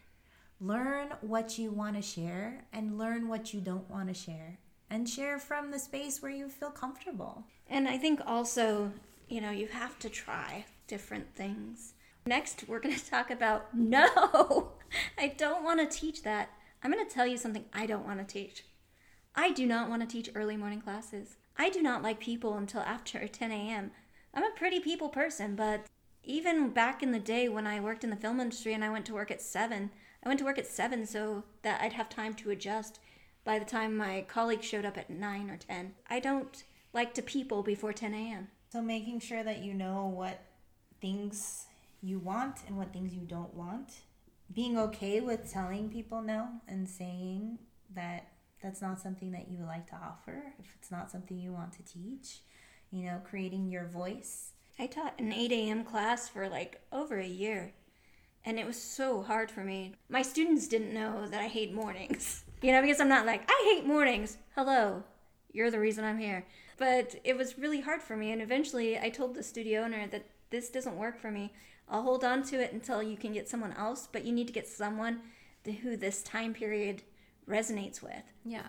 Learn 0.60 1.10
what 1.20 1.58
you 1.58 1.70
want 1.70 1.94
to 1.94 2.02
share 2.02 2.64
and 2.72 2.98
learn 2.98 3.28
what 3.28 3.54
you 3.54 3.60
don't 3.60 3.88
want 3.88 4.08
to 4.08 4.14
share 4.14 4.58
and 4.90 5.08
share 5.08 5.38
from 5.38 5.70
the 5.70 5.78
space 5.78 6.20
where 6.20 6.32
you 6.32 6.48
feel 6.48 6.72
comfortable. 6.72 7.44
And 7.70 7.86
I 7.86 7.98
think 7.98 8.20
also, 8.26 8.90
you 9.28 9.40
know, 9.40 9.52
you 9.52 9.68
have 9.68 9.96
to 10.00 10.08
try 10.08 10.64
different 10.88 11.36
things. 11.36 11.94
Next, 12.26 12.64
we're 12.66 12.80
going 12.80 12.96
to 12.98 13.10
talk 13.10 13.30
about 13.30 13.76
no, 13.76 14.72
I 15.18 15.28
don't 15.28 15.62
want 15.62 15.78
to 15.78 15.98
teach 16.00 16.24
that. 16.24 16.50
I'm 16.82 16.90
going 16.90 17.06
to 17.06 17.14
tell 17.14 17.28
you 17.28 17.36
something 17.36 17.66
I 17.72 17.86
don't 17.86 18.04
want 18.04 18.18
to 18.18 18.24
teach. 18.24 18.64
I 19.36 19.52
do 19.52 19.66
not 19.66 19.88
want 19.88 20.02
to 20.02 20.08
teach 20.08 20.34
early 20.34 20.56
morning 20.56 20.80
classes. 20.80 21.36
I 21.58 21.70
do 21.70 21.82
not 21.82 22.02
like 22.02 22.20
people 22.20 22.56
until 22.56 22.80
after 22.80 23.26
10 23.28 23.50
a.m. 23.50 23.90
I'm 24.34 24.44
a 24.44 24.50
pretty 24.56 24.80
people 24.80 25.08
person, 25.08 25.56
but 25.56 25.86
even 26.22 26.70
back 26.70 27.02
in 27.02 27.12
the 27.12 27.18
day 27.18 27.48
when 27.48 27.66
I 27.66 27.80
worked 27.80 28.04
in 28.04 28.10
the 28.10 28.16
film 28.16 28.40
industry 28.40 28.74
and 28.74 28.84
I 28.84 28.90
went 28.90 29.06
to 29.06 29.14
work 29.14 29.30
at 29.30 29.40
7, 29.40 29.90
I 30.24 30.28
went 30.28 30.40
to 30.40 30.44
work 30.44 30.58
at 30.58 30.66
7 30.66 31.06
so 31.06 31.44
that 31.62 31.80
I'd 31.80 31.92
have 31.94 32.08
time 32.08 32.34
to 32.34 32.50
adjust 32.50 32.98
by 33.44 33.58
the 33.58 33.64
time 33.64 33.96
my 33.96 34.24
colleagues 34.28 34.66
showed 34.66 34.84
up 34.84 34.98
at 34.98 35.08
9 35.08 35.50
or 35.50 35.56
10. 35.56 35.94
I 36.10 36.18
don't 36.20 36.64
like 36.92 37.14
to 37.14 37.22
people 37.22 37.62
before 37.62 37.92
10 37.92 38.12
a.m. 38.12 38.48
So 38.70 38.82
making 38.82 39.20
sure 39.20 39.44
that 39.44 39.62
you 39.62 39.72
know 39.72 40.06
what 40.06 40.42
things 41.00 41.66
you 42.02 42.18
want 42.18 42.58
and 42.66 42.76
what 42.76 42.92
things 42.92 43.14
you 43.14 43.22
don't 43.22 43.54
want. 43.54 44.00
Being 44.52 44.76
okay 44.78 45.20
with 45.20 45.50
telling 45.50 45.88
people 45.88 46.20
no 46.22 46.48
and 46.66 46.88
saying 46.88 47.58
that 47.94 48.26
that's 48.62 48.82
not 48.82 49.00
something 49.00 49.32
that 49.32 49.48
you 49.48 49.58
would 49.58 49.66
like 49.66 49.86
to 49.88 49.96
offer, 49.96 50.52
if 50.58 50.74
it's 50.78 50.90
not 50.90 51.10
something 51.10 51.38
you 51.38 51.52
want 51.52 51.72
to 51.72 51.82
teach, 51.82 52.40
you 52.90 53.04
know, 53.04 53.20
creating 53.24 53.68
your 53.68 53.86
voice. 53.86 54.52
I 54.78 54.86
taught 54.86 55.18
an 55.18 55.32
8 55.32 55.52
a.m. 55.52 55.84
class 55.84 56.28
for 56.28 56.48
like 56.48 56.80
over 56.92 57.18
a 57.18 57.26
year, 57.26 57.72
and 58.44 58.58
it 58.58 58.66
was 58.66 58.80
so 58.80 59.22
hard 59.22 59.50
for 59.50 59.64
me. 59.64 59.94
My 60.08 60.22
students 60.22 60.68
didn't 60.68 60.94
know 60.94 61.26
that 61.26 61.40
I 61.40 61.48
hate 61.48 61.72
mornings. 61.72 62.42
You 62.62 62.72
know, 62.72 62.80
because 62.80 63.02
I'm 63.02 63.08
not 63.08 63.26
like, 63.26 63.42
I 63.50 63.74
hate 63.74 63.86
mornings. 63.86 64.38
Hello, 64.54 65.04
you're 65.52 65.70
the 65.70 65.78
reason 65.78 66.04
I'm 66.04 66.18
here. 66.18 66.46
But 66.78 67.14
it 67.22 67.36
was 67.36 67.58
really 67.58 67.82
hard 67.82 68.02
for 68.02 68.16
me. 68.16 68.32
And 68.32 68.40
eventually 68.40 68.98
I 68.98 69.10
told 69.10 69.34
the 69.34 69.42
studio 69.42 69.82
owner 69.82 70.06
that 70.06 70.24
this 70.48 70.70
doesn't 70.70 70.96
work 70.96 71.18
for 71.20 71.30
me. 71.30 71.52
I'll 71.88 72.02
hold 72.02 72.24
on 72.24 72.42
to 72.44 72.56
it 72.56 72.72
until 72.72 73.02
you 73.02 73.16
can 73.16 73.32
get 73.32 73.48
someone 73.48 73.72
else, 73.72 74.08
but 74.10 74.24
you 74.24 74.32
need 74.32 74.46
to 74.46 74.52
get 74.52 74.66
someone 74.66 75.20
who 75.82 75.96
this 75.96 76.22
time 76.22 76.54
period 76.54 77.02
resonates 77.48 78.02
with. 78.02 78.22
Yeah. 78.44 78.66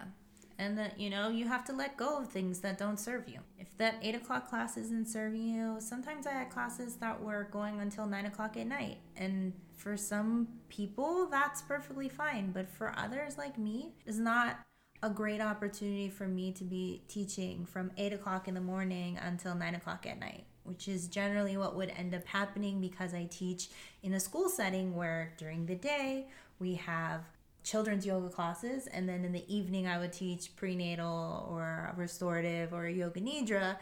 And 0.59 0.77
that, 0.77 0.99
you 0.99 1.09
know, 1.11 1.29
you 1.29 1.47
have 1.47 1.63
to 1.65 1.73
let 1.73 1.97
go 1.97 2.17
of 2.17 2.29
things 2.29 2.59
that 2.61 2.79
don't 2.79 2.99
serve 2.99 3.29
you. 3.29 3.39
If 3.59 3.77
that 3.77 3.95
eight 4.01 4.15
o'clock 4.15 4.49
class 4.49 4.75
isn't 4.75 5.07
serving 5.07 5.47
you, 5.47 5.77
sometimes 5.79 6.25
I 6.25 6.31
had 6.31 6.49
classes 6.49 6.95
that 6.95 7.21
were 7.21 7.47
going 7.51 7.79
until 7.79 8.07
nine 8.07 8.25
o'clock 8.25 8.57
at 8.57 8.65
night. 8.65 8.97
And 9.15 9.53
for 9.75 9.95
some 9.95 10.47
people, 10.69 11.27
that's 11.29 11.61
perfectly 11.61 12.09
fine. 12.09 12.51
But 12.51 12.69
for 12.69 12.91
others 12.97 13.37
like 13.37 13.59
me, 13.59 13.93
it's 14.07 14.17
not 14.17 14.57
a 15.03 15.09
great 15.09 15.41
opportunity 15.41 16.09
for 16.09 16.27
me 16.27 16.51
to 16.53 16.63
be 16.63 17.03
teaching 17.07 17.65
from 17.65 17.91
8 17.97 18.13
o'clock 18.13 18.47
in 18.47 18.55
the 18.55 18.61
morning 18.61 19.19
until 19.21 19.53
9 19.53 19.75
o'clock 19.75 20.07
at 20.07 20.19
night, 20.19 20.45
which 20.63 20.87
is 20.87 21.07
generally 21.07 21.55
what 21.55 21.75
would 21.75 21.91
end 21.95 22.15
up 22.15 22.25
happening 22.25 22.81
because 22.81 23.13
I 23.13 23.27
teach 23.29 23.69
in 24.01 24.13
a 24.13 24.19
school 24.19 24.49
setting 24.49 24.95
where 24.95 25.33
during 25.37 25.67
the 25.67 25.75
day 25.75 26.29
we 26.59 26.75
have 26.75 27.21
children's 27.67 28.05
yoga 28.05 28.29
classes 28.29 28.87
and 28.87 29.09
then 29.09 29.25
in 29.25 29.33
the 29.33 29.43
evening 29.53 29.87
I 29.87 29.97
would 29.97 30.13
teach 30.13 30.55
prenatal 30.55 31.47
or 31.49 31.93
restorative 31.97 32.73
or 32.73 32.87
yoga 32.87 33.19
nidra 33.19 33.77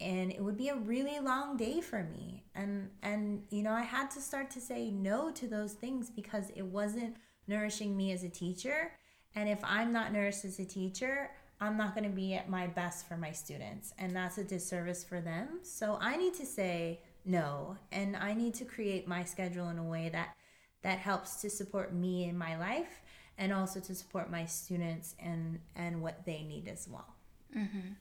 and 0.00 0.30
it 0.30 0.42
would 0.42 0.56
be 0.56 0.68
a 0.68 0.76
really 0.76 1.18
long 1.20 1.56
day 1.56 1.80
for 1.80 2.02
me. 2.02 2.44
And 2.54 2.90
and 3.02 3.42
you 3.50 3.62
know 3.62 3.72
i 3.72 3.82
had 3.82 4.10
to 4.12 4.20
start 4.20 4.50
to 4.52 4.60
say 4.60 4.90
no 4.90 5.30
to 5.32 5.46
those 5.46 5.72
things 5.72 6.10
because 6.10 6.50
it 6.54 6.64
wasn't 6.64 7.16
nourishing 7.46 7.96
me 7.96 8.12
as 8.12 8.24
a 8.24 8.28
teacher. 8.28 8.92
And 9.34 9.48
if 9.48 9.58
i'm 9.62 9.92
not 9.92 10.12
nourished 10.12 10.44
as 10.46 10.58
a 10.58 10.64
teacher 10.64 11.30
i'm 11.60 11.76
not 11.76 11.94
going 11.94 12.08
to 12.08 12.16
be 12.16 12.34
at 12.34 12.48
my 12.48 12.66
best 12.66 13.06
for 13.06 13.16
my 13.16 13.32
students 13.32 13.92
and 13.98 14.14
that's 14.16 14.38
a 14.38 14.44
disservice 14.44 15.04
for 15.04 15.20
them. 15.20 15.60
So 15.62 15.98
i 16.00 16.16
need 16.16 16.34
to 16.34 16.46
say 16.46 17.00
no 17.26 17.76
and 17.92 18.16
i 18.16 18.32
need 18.32 18.54
to 18.54 18.64
create 18.64 19.06
my 19.06 19.24
schedule 19.24 19.68
in 19.68 19.78
a 19.78 19.84
way 19.84 20.08
that 20.08 20.36
that 20.82 20.98
helps 21.00 21.40
to 21.42 21.50
support 21.50 21.92
me 21.92 22.28
in 22.28 22.38
my 22.38 22.56
life 22.56 23.02
and 23.38 23.52
also 23.52 23.80
to 23.80 23.94
support 23.94 24.30
my 24.30 24.44
students 24.44 25.14
and 25.18 25.58
and 25.74 26.02
what 26.02 26.24
they 26.24 26.42
need 26.42 26.68
as 26.68 26.88
well 26.90 27.14
mm-hmm. 27.56 27.92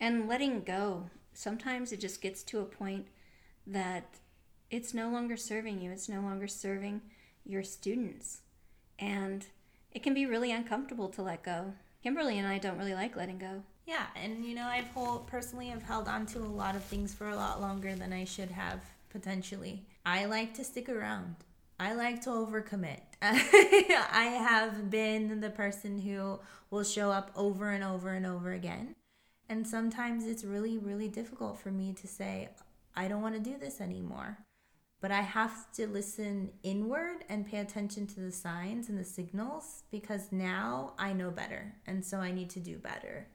and 0.00 0.28
letting 0.28 0.62
go 0.62 1.06
sometimes 1.34 1.92
it 1.92 2.00
just 2.00 2.20
gets 2.20 2.42
to 2.42 2.60
a 2.60 2.64
point 2.64 3.06
that 3.66 4.04
it's 4.70 4.94
no 4.94 5.10
longer 5.10 5.36
serving 5.36 5.80
you, 5.80 5.90
it's 5.90 6.08
no 6.08 6.20
longer 6.20 6.48
serving 6.48 7.02
your 7.44 7.62
students. 7.62 8.40
And 8.98 9.46
it 9.92 10.02
can 10.02 10.14
be 10.14 10.26
really 10.26 10.52
uncomfortable 10.52 11.08
to 11.10 11.22
let 11.22 11.42
go. 11.42 11.74
Kimberly 12.02 12.38
and 12.38 12.48
I 12.48 12.58
don't 12.58 12.78
really 12.78 12.94
like 12.94 13.16
letting 13.16 13.38
go. 13.38 13.62
Yeah, 13.86 14.06
and 14.16 14.44
you 14.44 14.54
know, 14.54 14.66
I've 14.66 14.88
hold, 14.88 15.26
personally 15.26 15.66
have 15.68 15.82
held 15.82 16.08
on 16.08 16.26
to 16.26 16.38
a 16.38 16.46
lot 16.46 16.76
of 16.76 16.84
things 16.84 17.14
for 17.14 17.28
a 17.28 17.36
lot 17.36 17.60
longer 17.60 17.94
than 17.94 18.12
I 18.12 18.24
should 18.24 18.50
have 18.50 18.80
potentially. 19.10 19.84
I 20.06 20.24
like 20.24 20.54
to 20.54 20.64
stick 20.64 20.88
around. 20.88 21.36
I 21.78 21.94
like 21.94 22.22
to 22.22 22.30
overcommit. 22.30 23.00
I 23.22 24.44
have 24.48 24.90
been 24.90 25.40
the 25.40 25.50
person 25.50 26.00
who 26.00 26.40
will 26.70 26.84
show 26.84 27.10
up 27.10 27.30
over 27.36 27.70
and 27.70 27.84
over 27.84 28.10
and 28.10 28.26
over 28.26 28.52
again. 28.52 28.94
And 29.48 29.66
sometimes 29.66 30.26
it's 30.26 30.44
really, 30.44 30.78
really 30.78 31.08
difficult 31.08 31.58
for 31.58 31.70
me 31.70 31.92
to 31.94 32.06
say, 32.06 32.48
I 32.96 33.08
don't 33.08 33.22
want 33.22 33.34
to 33.34 33.40
do 33.40 33.58
this 33.58 33.80
anymore. 33.80 34.38
But 35.00 35.10
I 35.10 35.20
have 35.20 35.72
to 35.72 35.88
listen 35.88 36.52
inward 36.62 37.24
and 37.28 37.46
pay 37.46 37.58
attention 37.58 38.06
to 38.08 38.20
the 38.20 38.30
signs 38.30 38.88
and 38.88 38.96
the 38.96 39.04
signals 39.04 39.82
because 39.90 40.30
now 40.30 40.94
I 40.96 41.12
know 41.12 41.30
better. 41.30 41.74
And 41.86 42.04
so 42.04 42.18
I 42.18 42.30
need 42.30 42.50
to 42.50 42.60
do 42.60 42.78
better. 42.78 43.26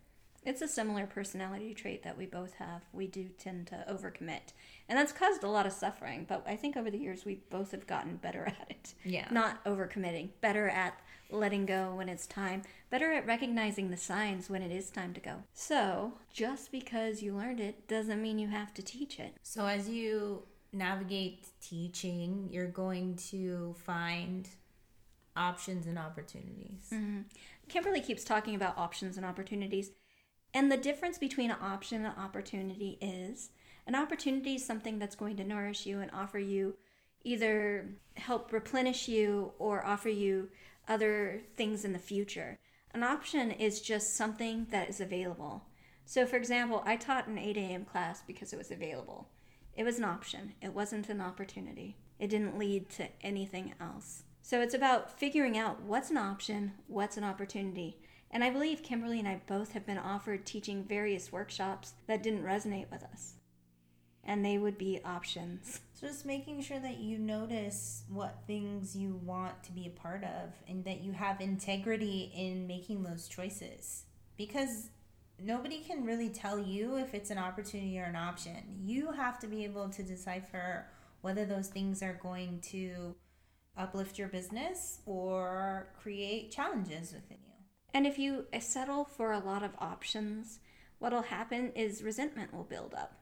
It's 0.47 0.61
a 0.61 0.67
similar 0.67 1.05
personality 1.05 1.73
trait 1.73 2.03
that 2.03 2.17
we 2.17 2.25
both 2.25 2.53
have. 2.53 2.83
We 2.93 3.05
do 3.05 3.27
tend 3.37 3.67
to 3.67 3.83
overcommit. 3.91 4.53
And 4.87 4.97
that's 4.97 5.11
caused 5.11 5.43
a 5.43 5.49
lot 5.49 5.65
of 5.65 5.73
suffering, 5.73 6.25
but 6.25 6.45
I 6.47 6.55
think 6.55 6.77
over 6.77 6.89
the 6.89 6.97
years 6.97 7.25
we 7.25 7.41
both 7.49 7.71
have 7.71 7.85
gotten 7.85 8.15
better 8.15 8.45
at 8.61 8.67
it. 8.69 8.93
Yeah. 9.03 9.27
Not 9.29 9.61
overcommitting, 9.65 10.29
better 10.39 10.69
at 10.69 10.97
letting 11.29 11.65
go 11.65 11.95
when 11.95 12.07
it's 12.07 12.25
time, 12.25 12.61
better 12.89 13.11
at 13.11 13.27
recognizing 13.27 13.89
the 13.89 13.97
signs 13.97 14.49
when 14.49 14.61
it 14.61 14.71
is 14.71 14.89
time 14.89 15.13
to 15.15 15.19
go. 15.19 15.43
So, 15.53 16.13
just 16.31 16.71
because 16.71 17.21
you 17.21 17.35
learned 17.35 17.59
it 17.59 17.85
doesn't 17.89 18.21
mean 18.21 18.39
you 18.39 18.47
have 18.47 18.73
to 18.75 18.81
teach 18.81 19.19
it. 19.19 19.35
So, 19.43 19.65
as 19.65 19.89
you 19.89 20.43
navigate 20.71 21.49
teaching, 21.61 22.47
you're 22.49 22.67
going 22.67 23.17
to 23.31 23.75
find 23.83 24.47
options 25.35 25.87
and 25.87 25.99
opportunities. 25.99 26.89
Mm-hmm. 26.93 27.23
Kimberly 27.67 27.99
keeps 27.99 28.23
talking 28.23 28.55
about 28.55 28.77
options 28.77 29.17
and 29.17 29.25
opportunities. 29.25 29.91
And 30.53 30.71
the 30.71 30.77
difference 30.77 31.17
between 31.17 31.51
an 31.51 31.57
option 31.61 32.05
and 32.05 32.17
opportunity 32.17 32.97
is 33.01 33.49
an 33.85 33.95
opportunity 33.95 34.55
is 34.55 34.65
something 34.65 34.99
that's 34.99 35.15
going 35.15 35.37
to 35.37 35.45
nourish 35.45 35.85
you 35.85 36.01
and 36.01 36.11
offer 36.11 36.39
you 36.39 36.75
either 37.23 37.89
help 38.15 38.51
replenish 38.51 39.07
you 39.07 39.53
or 39.59 39.85
offer 39.85 40.09
you 40.09 40.49
other 40.87 41.41
things 41.55 41.85
in 41.85 41.93
the 41.93 41.99
future. 41.99 42.57
An 42.93 43.03
option 43.03 43.51
is 43.51 43.81
just 43.81 44.15
something 44.15 44.67
that 44.71 44.89
is 44.89 44.99
available. 44.99 45.63
So, 46.05 46.25
for 46.25 46.37
example, 46.37 46.83
I 46.85 46.95
taught 46.95 47.27
an 47.27 47.37
8 47.37 47.57
a.m. 47.57 47.85
class 47.85 48.23
because 48.25 48.53
it 48.53 48.57
was 48.57 48.71
available. 48.71 49.27
It 49.75 49.83
was 49.83 49.97
an 49.97 50.05
option, 50.05 50.53
it 50.61 50.73
wasn't 50.73 51.09
an 51.09 51.21
opportunity. 51.21 51.97
It 52.19 52.29
didn't 52.29 52.57
lead 52.57 52.89
to 52.91 53.09
anything 53.21 53.73
else. 53.79 54.23
So, 54.41 54.62
it's 54.62 54.74
about 54.74 55.20
figuring 55.20 55.58
out 55.58 55.82
what's 55.82 56.10
an 56.10 56.17
option, 56.17 56.74
what's 56.88 57.17
an 57.17 57.24
opportunity. 57.24 57.98
And 58.32 58.44
I 58.44 58.50
believe 58.50 58.84
Kimberly 58.84 59.20
and 59.20 59.27
I 59.27 59.41
both 59.48 59.72
have 59.72 59.86
been 59.86 59.98
offered 59.98 60.46
teaching 60.46 60.84
various 60.84 61.32
workshops 61.32 61.94
that 62.08 62.24
didn't 62.24 62.44
resonate 62.44 62.91
with 62.91 63.03
us 63.03 63.36
and 64.27 64.44
they 64.46 64.58
would 64.58 64.77
be 64.77 65.00
options. 65.03 65.79
So 65.98 66.06
just 66.06 66.27
making 66.27 66.62
sure 66.62 66.77
that 66.77 67.00
you 67.00 67.17
notice 67.17 68.03
what 68.08 68.44
things 68.46 68.96
you 68.96 69.20
want 69.25 69.63
to 69.63 69.72
be 69.72 69.88
a 69.88 70.00
part 70.00 70.24
of 70.24 70.53
and 70.67 70.86
that 70.86 71.01
you 71.01 71.12
have 71.12 71.41
integrity 71.41 72.32
in 72.36 72.67
making 72.67 73.01
those 73.01 73.27
choices. 73.27 74.03
Because 74.38 74.89
nobody 75.44 75.79
can 75.79 76.06
really 76.06 76.29
tell 76.29 76.60
you 76.60 76.98
if 76.98 77.15
it's 77.15 77.32
an 77.32 77.39
opportunity 77.39 78.00
or 78.00 78.03
an 78.03 78.15
option. 78.15 78.58
You 78.79 79.12
have 79.12 79.39
to 79.39 79.48
be 79.48 79.63
able 79.63 79.89
to 79.89 80.03
decipher 80.03 80.86
whether 81.22 81.46
those 81.46 81.70
things 81.70 82.03
are 82.03 82.20
going 82.22 82.60
to 82.70 83.15
uplift 83.77 84.17
your 84.17 84.27
business 84.27 85.00
or 85.05 85.89
create 86.01 86.51
challenges 86.51 87.13
within 87.13 87.38
you. 87.46 87.53
And 87.93 88.05
if 88.05 88.19
you 88.19 88.46
uh, 88.53 88.60
settle 88.60 89.05
for 89.05 89.31
a 89.31 89.39
lot 89.39 89.63
of 89.63 89.72
options, 89.79 90.60
what'll 91.00 91.22
happen 91.24 91.72
is 91.75 92.03
resentment 92.03 92.53
will 92.53 92.63
build 92.63 92.93
up 92.93 93.22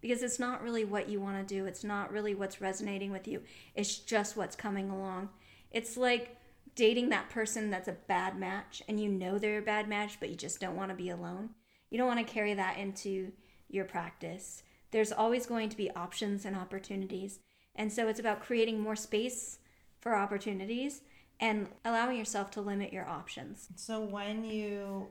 because 0.00 0.22
it's 0.22 0.38
not 0.38 0.62
really 0.62 0.84
what 0.84 1.08
you 1.08 1.20
want 1.20 1.46
to 1.46 1.54
do. 1.54 1.66
It's 1.66 1.84
not 1.84 2.12
really 2.12 2.34
what's 2.34 2.60
resonating 2.60 3.10
with 3.10 3.26
you. 3.26 3.42
It's 3.74 3.98
just 3.98 4.36
what's 4.36 4.56
coming 4.56 4.90
along. 4.90 5.30
It's 5.70 5.96
like 5.96 6.36
dating 6.74 7.08
that 7.08 7.30
person 7.30 7.70
that's 7.70 7.88
a 7.88 7.96
bad 8.06 8.38
match 8.38 8.82
and 8.86 9.00
you 9.00 9.08
know 9.08 9.38
they're 9.38 9.58
a 9.58 9.62
bad 9.62 9.88
match, 9.88 10.18
but 10.20 10.28
you 10.28 10.36
just 10.36 10.60
don't 10.60 10.76
want 10.76 10.90
to 10.90 10.96
be 10.96 11.10
alone. 11.10 11.50
You 11.90 11.98
don't 11.98 12.06
want 12.06 12.24
to 12.24 12.32
carry 12.32 12.54
that 12.54 12.78
into 12.78 13.32
your 13.68 13.84
practice. 13.84 14.62
There's 14.90 15.12
always 15.12 15.46
going 15.46 15.68
to 15.70 15.76
be 15.76 15.90
options 15.90 16.44
and 16.44 16.54
opportunities. 16.54 17.40
And 17.74 17.92
so 17.92 18.08
it's 18.08 18.20
about 18.20 18.42
creating 18.42 18.80
more 18.80 18.96
space 18.96 19.58
for 20.00 20.14
opportunities 20.14 21.02
and 21.40 21.68
allowing 21.84 22.18
yourself 22.18 22.50
to 22.52 22.60
limit 22.60 22.92
your 22.92 23.06
options. 23.06 23.68
So 23.76 24.00
when 24.00 24.44
you 24.44 25.08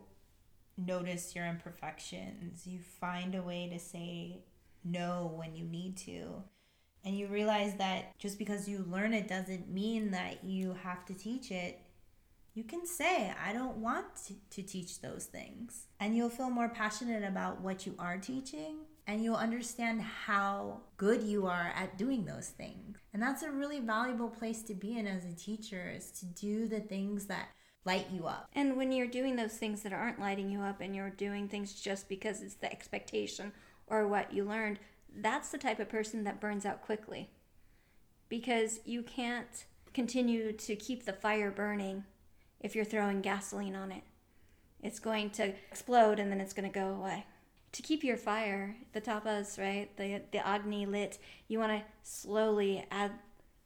notice 0.77 1.35
your 1.35 1.45
imperfections, 1.45 2.65
you 2.65 2.79
find 2.79 3.35
a 3.35 3.41
way 3.41 3.69
to 3.71 3.79
say 3.79 4.39
no 4.83 5.31
when 5.35 5.55
you 5.55 5.63
need 5.63 5.97
to. 5.97 6.43
And 7.03 7.17
you 7.17 7.27
realize 7.27 7.75
that 7.75 8.17
just 8.17 8.39
because 8.39 8.67
you 8.67 8.83
learn 8.89 9.13
it 9.13 9.27
doesn't 9.27 9.69
mean 9.69 10.11
that 10.11 10.43
you 10.43 10.75
have 10.83 11.05
to 11.05 11.13
teach 11.13 11.51
it. 11.51 11.79
You 12.55 12.63
can 12.63 12.87
say, 12.87 13.33
I 13.45 13.53
don't 13.53 13.77
want 13.77 14.05
to 14.51 14.63
teach 14.63 15.01
those 15.01 15.25
things. 15.25 15.87
And 15.99 16.15
you'll 16.15 16.29
feel 16.29 16.49
more 16.49 16.69
passionate 16.69 17.23
about 17.23 17.61
what 17.61 17.85
you 17.85 17.93
are 17.99 18.17
teaching 18.17 18.84
and 19.07 19.23
you'll 19.23 19.35
understand 19.35 20.01
how 20.01 20.81
good 20.97 21.21
you 21.21 21.45
are 21.45 21.71
at 21.75 21.97
doing 21.97 22.25
those 22.25 22.47
things. 22.47 22.97
And 23.13 23.21
that's 23.21 23.43
a 23.43 23.51
really 23.51 23.79
valuable 23.79 24.29
place 24.29 24.61
to 24.63 24.73
be 24.73 24.97
in 24.97 25.07
as 25.07 25.25
a 25.25 25.33
teacher 25.33 25.91
is 25.95 26.11
to 26.19 26.25
do 26.25 26.67
the 26.67 26.79
things 26.79 27.25
that 27.25 27.49
light 27.85 28.07
you 28.11 28.25
up. 28.25 28.49
And 28.53 28.75
when 28.75 28.91
you're 28.91 29.07
doing 29.07 29.35
those 29.35 29.53
things 29.53 29.83
that 29.83 29.93
aren't 29.93 30.19
lighting 30.19 30.49
you 30.49 30.61
up 30.61 30.81
and 30.81 30.95
you're 30.95 31.11
doing 31.11 31.47
things 31.47 31.79
just 31.79 32.09
because 32.09 32.41
it's 32.41 32.55
the 32.55 32.71
expectation 32.71 33.51
or 33.87 34.07
what 34.07 34.33
you 34.33 34.43
learned, 34.43 34.79
that's 35.17 35.49
the 35.49 35.59
type 35.59 35.79
of 35.79 35.87
person 35.87 36.23
that 36.23 36.41
burns 36.41 36.65
out 36.65 36.81
quickly. 36.81 37.29
Because 38.27 38.79
you 38.85 39.03
can't 39.03 39.65
continue 39.93 40.51
to 40.51 40.75
keep 40.75 41.05
the 41.05 41.13
fire 41.13 41.51
burning 41.51 42.03
if 42.59 42.75
you're 42.75 42.83
throwing 42.83 43.21
gasoline 43.21 43.75
on 43.75 43.91
it. 43.91 44.03
It's 44.81 44.99
going 44.99 45.29
to 45.31 45.53
explode 45.69 46.19
and 46.19 46.31
then 46.31 46.41
it's 46.41 46.53
going 46.53 46.69
to 46.69 46.79
go 46.79 46.89
away 46.89 47.25
to 47.75 47.81
keep 47.81 48.05
your 48.05 48.15
fire, 48.15 48.73
the 48.93 49.01
tapas, 49.01 49.59
right, 49.59 49.89
the 49.97 50.21
the 50.31 50.47
agni 50.47 50.85
lit, 50.85 51.19
you 51.49 51.59
want 51.59 51.73
to 51.73 51.83
slowly 52.03 52.85
add 52.89 53.11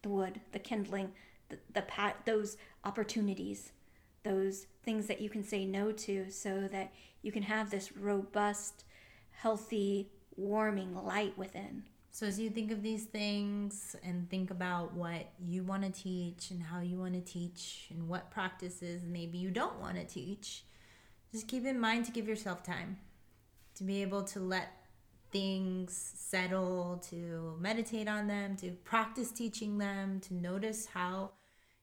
the 0.02 0.10
wood, 0.10 0.42
the 0.52 0.58
kindling, 0.58 1.12
the, 1.50 1.60
the 1.74 1.84
pat, 1.84 2.18
those 2.26 2.58
opportunities, 2.84 3.72
those 4.24 4.66
things 4.84 5.06
that 5.06 5.22
you 5.22 5.30
can 5.30 5.44
say 5.44 5.64
no 5.64 5.92
to, 5.92 6.32
so 6.32 6.68
that 6.72 6.92
you 7.22 7.32
can 7.32 7.44
have 7.44 7.70
this 7.70 7.96
robust, 7.96 8.84
healthy, 9.30 10.10
warming 10.36 10.96
light 10.96 11.38
within. 11.38 11.84
So, 12.10 12.26
as 12.26 12.40
you 12.40 12.50
think 12.50 12.72
of 12.72 12.82
these 12.82 13.04
things 13.04 13.96
and 14.04 14.28
think 14.28 14.50
about 14.50 14.96
what 14.96 15.30
you 15.40 15.62
want 15.62 15.84
to 15.84 15.92
teach 15.92 16.50
and 16.50 16.64
how 16.64 16.80
you 16.80 16.98
want 16.98 17.14
to 17.14 17.22
teach 17.22 17.90
and 17.92 18.10
what 18.10 18.32
practices 18.32 19.04
maybe 19.06 19.38
you 19.38 19.52
don't 19.52 19.80
want 19.80 19.98
to 19.98 20.04
teach, 20.04 20.64
just 21.32 21.48
keep 21.48 21.64
in 21.64 21.80
mind 21.80 22.06
to 22.06 22.12
give 22.12 22.28
yourself 22.28 22.64
time 22.64 22.98
to 23.80 23.86
be 23.86 24.02
able 24.02 24.24
to 24.24 24.40
let 24.42 24.74
things 25.32 26.14
settle, 26.16 27.02
to 27.10 27.56
meditate 27.60 28.10
on 28.10 28.28
them, 28.28 28.58
to 28.58 28.72
practice 28.84 29.32
teaching 29.32 29.78
them, 29.78 30.20
to 30.20 30.34
notice 30.34 30.86
how 30.86 31.32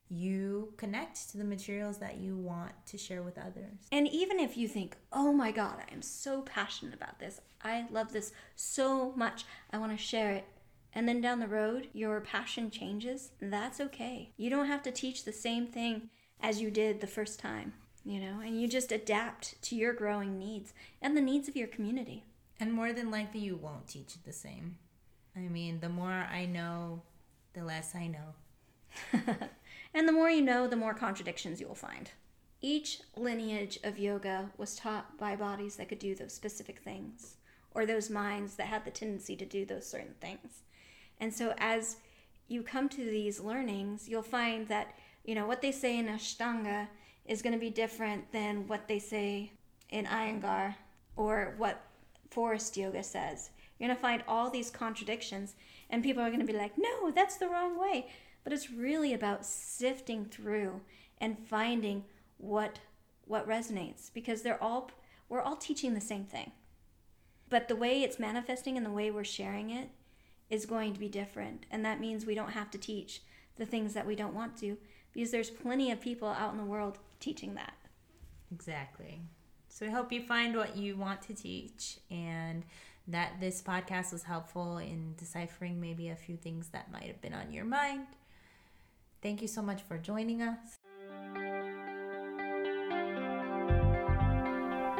you 0.07 0.71
connect 0.77 1.31
to 1.31 1.37
the 1.37 1.43
materials 1.43 1.97
that 1.97 2.17
you 2.17 2.37
want 2.37 2.71
to 2.85 2.99
share 2.99 3.23
with 3.23 3.37
others. 3.39 3.87
And 3.91 4.07
even 4.07 4.39
if 4.39 4.55
you 4.55 4.67
think, 4.67 4.95
oh 5.11 5.33
my 5.33 5.51
God, 5.51 5.77
I 5.79 5.91
am 5.91 6.03
so 6.03 6.41
passionate 6.43 6.93
about 6.93 7.19
this, 7.19 7.41
I 7.63 7.87
love 7.91 8.13
this 8.13 8.31
so 8.55 9.11
much, 9.13 9.45
I 9.73 9.79
want 9.79 9.91
to 9.91 9.97
share 9.97 10.31
it. 10.31 10.45
And 10.93 11.07
then 11.07 11.19
down 11.19 11.39
the 11.39 11.47
road, 11.47 11.87
your 11.93 12.21
passion 12.21 12.69
changes, 12.69 13.31
that's 13.41 13.81
okay. 13.81 14.33
You 14.37 14.51
don't 14.51 14.67
have 14.67 14.83
to 14.83 14.91
teach 14.91 15.25
the 15.25 15.33
same 15.33 15.65
thing 15.65 16.09
as 16.39 16.61
you 16.61 16.69
did 16.69 17.01
the 17.01 17.07
first 17.07 17.39
time 17.39 17.73
you 18.07 18.21
know, 18.21 18.39
and 18.39 18.59
you 18.59 18.69
just 18.69 18.93
adapt 18.93 19.61
to 19.63 19.75
your 19.75 19.91
growing 19.91 20.39
needs 20.39 20.73
and 21.01 21.15
the 21.15 21.21
needs 21.21 21.49
of 21.49 21.57
your 21.57 21.67
community. 21.67 22.23
And 22.57 22.71
more 22.71 22.93
than 22.93 23.11
likely, 23.11 23.41
you 23.41 23.57
won't 23.57 23.89
teach 23.89 24.15
it 24.15 24.23
the 24.25 24.31
same. 24.31 24.77
I 25.35 25.41
mean, 25.41 25.81
the 25.81 25.89
more 25.89 26.25
I 26.31 26.45
know, 26.45 27.01
the 27.53 27.65
less 27.65 27.93
I 27.93 28.07
know. 28.07 28.33
and 29.93 30.07
the 30.07 30.13
more 30.13 30.29
you 30.29 30.41
know, 30.41 30.67
the 30.67 30.77
more 30.77 30.93
contradictions 30.93 31.59
you 31.59 31.67
will 31.67 31.75
find. 31.75 32.09
Each 32.61 33.01
lineage 33.17 33.77
of 33.83 33.99
yoga 33.99 34.51
was 34.57 34.77
taught 34.77 35.17
by 35.17 35.35
bodies 35.35 35.75
that 35.75 35.89
could 35.89 35.99
do 35.99 36.15
those 36.15 36.33
specific 36.33 36.79
things, 36.79 37.35
or 37.71 37.85
those 37.85 38.09
minds 38.09 38.55
that 38.55 38.67
had 38.67 38.85
the 38.85 38.89
tendency 38.89 39.35
to 39.35 39.45
do 39.45 39.65
those 39.65 39.85
certain 39.85 40.15
things. 40.21 40.63
And 41.19 41.33
so, 41.33 41.53
as 41.57 41.97
you 42.47 42.63
come 42.63 42.87
to 42.87 43.03
these 43.03 43.41
learnings, 43.41 44.07
you'll 44.07 44.23
find 44.23 44.69
that, 44.69 44.97
you 45.25 45.35
know, 45.35 45.45
what 45.45 45.61
they 45.61 45.73
say 45.73 45.99
in 45.99 46.07
Ashtanga 46.07 46.87
is 47.27 47.41
going 47.41 47.53
to 47.53 47.59
be 47.59 47.69
different 47.69 48.31
than 48.31 48.67
what 48.67 48.87
they 48.87 48.99
say 48.99 49.51
in 49.89 50.05
Iyengar 50.05 50.75
or 51.15 51.53
what 51.57 51.83
Forrest 52.29 52.77
Yoga 52.77 53.03
says. 53.03 53.49
You're 53.77 53.87
going 53.87 53.95
to 53.95 54.01
find 54.01 54.23
all 54.27 54.49
these 54.49 54.71
contradictions, 54.71 55.55
and 55.89 56.03
people 56.03 56.23
are 56.23 56.29
going 56.29 56.39
to 56.39 56.45
be 56.45 56.57
like, 56.57 56.77
no, 56.77 57.11
that's 57.11 57.37
the 57.37 57.47
wrong 57.47 57.79
way. 57.79 58.07
But 58.43 58.53
it's 58.53 58.71
really 58.71 59.13
about 59.13 59.45
sifting 59.45 60.25
through 60.25 60.81
and 61.19 61.37
finding 61.37 62.05
what 62.37 62.79
what 63.25 63.47
resonates 63.47 64.13
because 64.13 64.41
they're 64.41 64.63
all 64.63 64.89
we're 65.27 65.41
all 65.41 65.57
teaching 65.57 65.93
the 65.93 66.01
same 66.01 66.23
thing. 66.23 66.51
But 67.49 67.67
the 67.67 67.75
way 67.75 68.03
it's 68.03 68.19
manifesting 68.19 68.77
and 68.77 68.85
the 68.85 68.91
way 68.91 69.11
we're 69.11 69.23
sharing 69.23 69.69
it 69.69 69.89
is 70.49 70.65
going 70.65 70.93
to 70.93 70.99
be 70.99 71.09
different. 71.09 71.65
And 71.69 71.83
that 71.83 71.99
means 71.99 72.25
we 72.25 72.35
don't 72.35 72.51
have 72.51 72.71
to 72.71 72.77
teach 72.77 73.21
the 73.57 73.65
things 73.65 73.93
that 73.93 74.07
we 74.07 74.15
don't 74.15 74.33
want 74.33 74.57
to 74.59 74.77
because 75.13 75.31
there's 75.31 75.49
plenty 75.49 75.91
of 75.91 76.01
people 76.01 76.27
out 76.27 76.51
in 76.51 76.57
the 76.57 76.65
world 76.65 76.99
teaching 77.19 77.55
that. 77.55 77.73
Exactly. 78.51 79.21
So 79.69 79.85
I 79.85 79.89
hope 79.89 80.11
you 80.11 80.21
find 80.21 80.55
what 80.55 80.75
you 80.75 80.95
want 80.95 81.21
to 81.23 81.33
teach 81.33 81.97
and 82.09 82.63
that 83.07 83.33
this 83.39 83.61
podcast 83.61 84.11
was 84.11 84.23
helpful 84.23 84.77
in 84.77 85.13
deciphering 85.17 85.79
maybe 85.79 86.09
a 86.09 86.15
few 86.15 86.35
things 86.35 86.69
that 86.69 86.91
might 86.91 87.03
have 87.03 87.21
been 87.21 87.33
on 87.33 87.51
your 87.51 87.65
mind. 87.65 88.07
Thank 89.21 89.41
you 89.41 89.47
so 89.47 89.61
much 89.61 89.81
for 89.83 89.97
joining 89.97 90.41
us. 90.41 90.57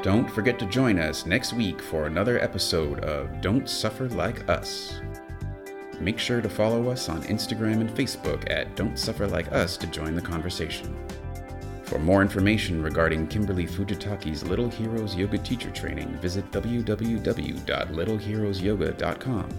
Don't 0.03 0.29
forget 0.29 0.57
to 0.59 0.65
join 0.67 0.99
us 0.99 1.25
next 1.25 1.53
week 1.53 1.81
for 1.81 2.05
another 2.05 2.39
episode 2.39 3.03
of 3.03 3.41
Don't 3.41 3.67
Suffer 3.67 4.07
Like 4.07 4.47
Us. 4.49 5.01
Make 5.99 6.19
sure 6.19 6.41
to 6.41 6.49
follow 6.49 6.89
us 6.89 7.09
on 7.09 7.23
Instagram 7.23 7.81
and 7.81 7.89
Facebook 7.89 8.47
at 8.51 8.75
Don't 8.75 8.99
Suffer 8.99 9.25
Like 9.27 9.51
Us 9.51 9.77
to 9.77 9.87
join 9.87 10.13
the 10.15 10.21
conversation. 10.21 10.95
For 11.83 11.97
more 11.99 12.21
information 12.21 12.83
regarding 12.83 13.27
Kimberly 13.27 13.65
Fujitaki's 13.65 14.43
Little 14.43 14.69
Heroes 14.69 15.15
Yoga 15.15 15.37
teacher 15.37 15.71
training, 15.71 16.09
visit 16.17 16.51
www.littleheroesyoga.com. 16.51 19.49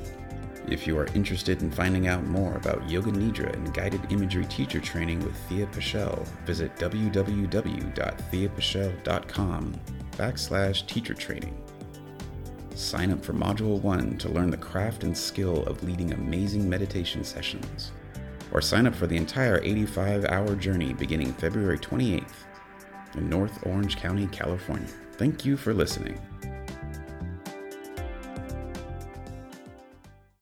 If 0.68 0.86
you 0.86 0.98
are 0.98 1.08
interested 1.14 1.62
in 1.62 1.70
finding 1.70 2.08
out 2.08 2.24
more 2.24 2.56
about 2.56 2.86
Yoga 2.88 3.10
Nidra 3.10 3.54
and 3.54 3.72
guided 3.72 4.12
imagery 4.12 4.44
teacher 4.44 4.80
training 4.80 5.20
with 5.20 5.34
Thea 5.48 5.66
Pichel, 5.68 6.26
visit 6.44 6.76
www.theapichel.com 6.76 9.74
backslash 10.12 10.86
teacher 10.86 11.14
training. 11.14 11.56
Sign 12.78 13.10
up 13.10 13.24
for 13.24 13.32
Module 13.32 13.82
1 13.82 14.18
to 14.18 14.28
learn 14.28 14.50
the 14.50 14.56
craft 14.56 15.02
and 15.02 15.18
skill 15.18 15.64
of 15.64 15.82
leading 15.82 16.12
amazing 16.12 16.70
meditation 16.70 17.24
sessions 17.24 17.90
or 18.52 18.62
sign 18.62 18.86
up 18.86 18.94
for 18.94 19.08
the 19.08 19.16
entire 19.16 19.60
85 19.64 20.26
hour 20.26 20.54
journey 20.54 20.92
beginning 20.92 21.32
February 21.32 21.76
28th 21.76 22.44
in 23.16 23.28
North 23.28 23.66
Orange 23.66 23.96
County, 23.96 24.28
California. 24.28 24.86
Thank 25.14 25.44
you 25.44 25.56
for 25.56 25.74
listening. 25.74 26.20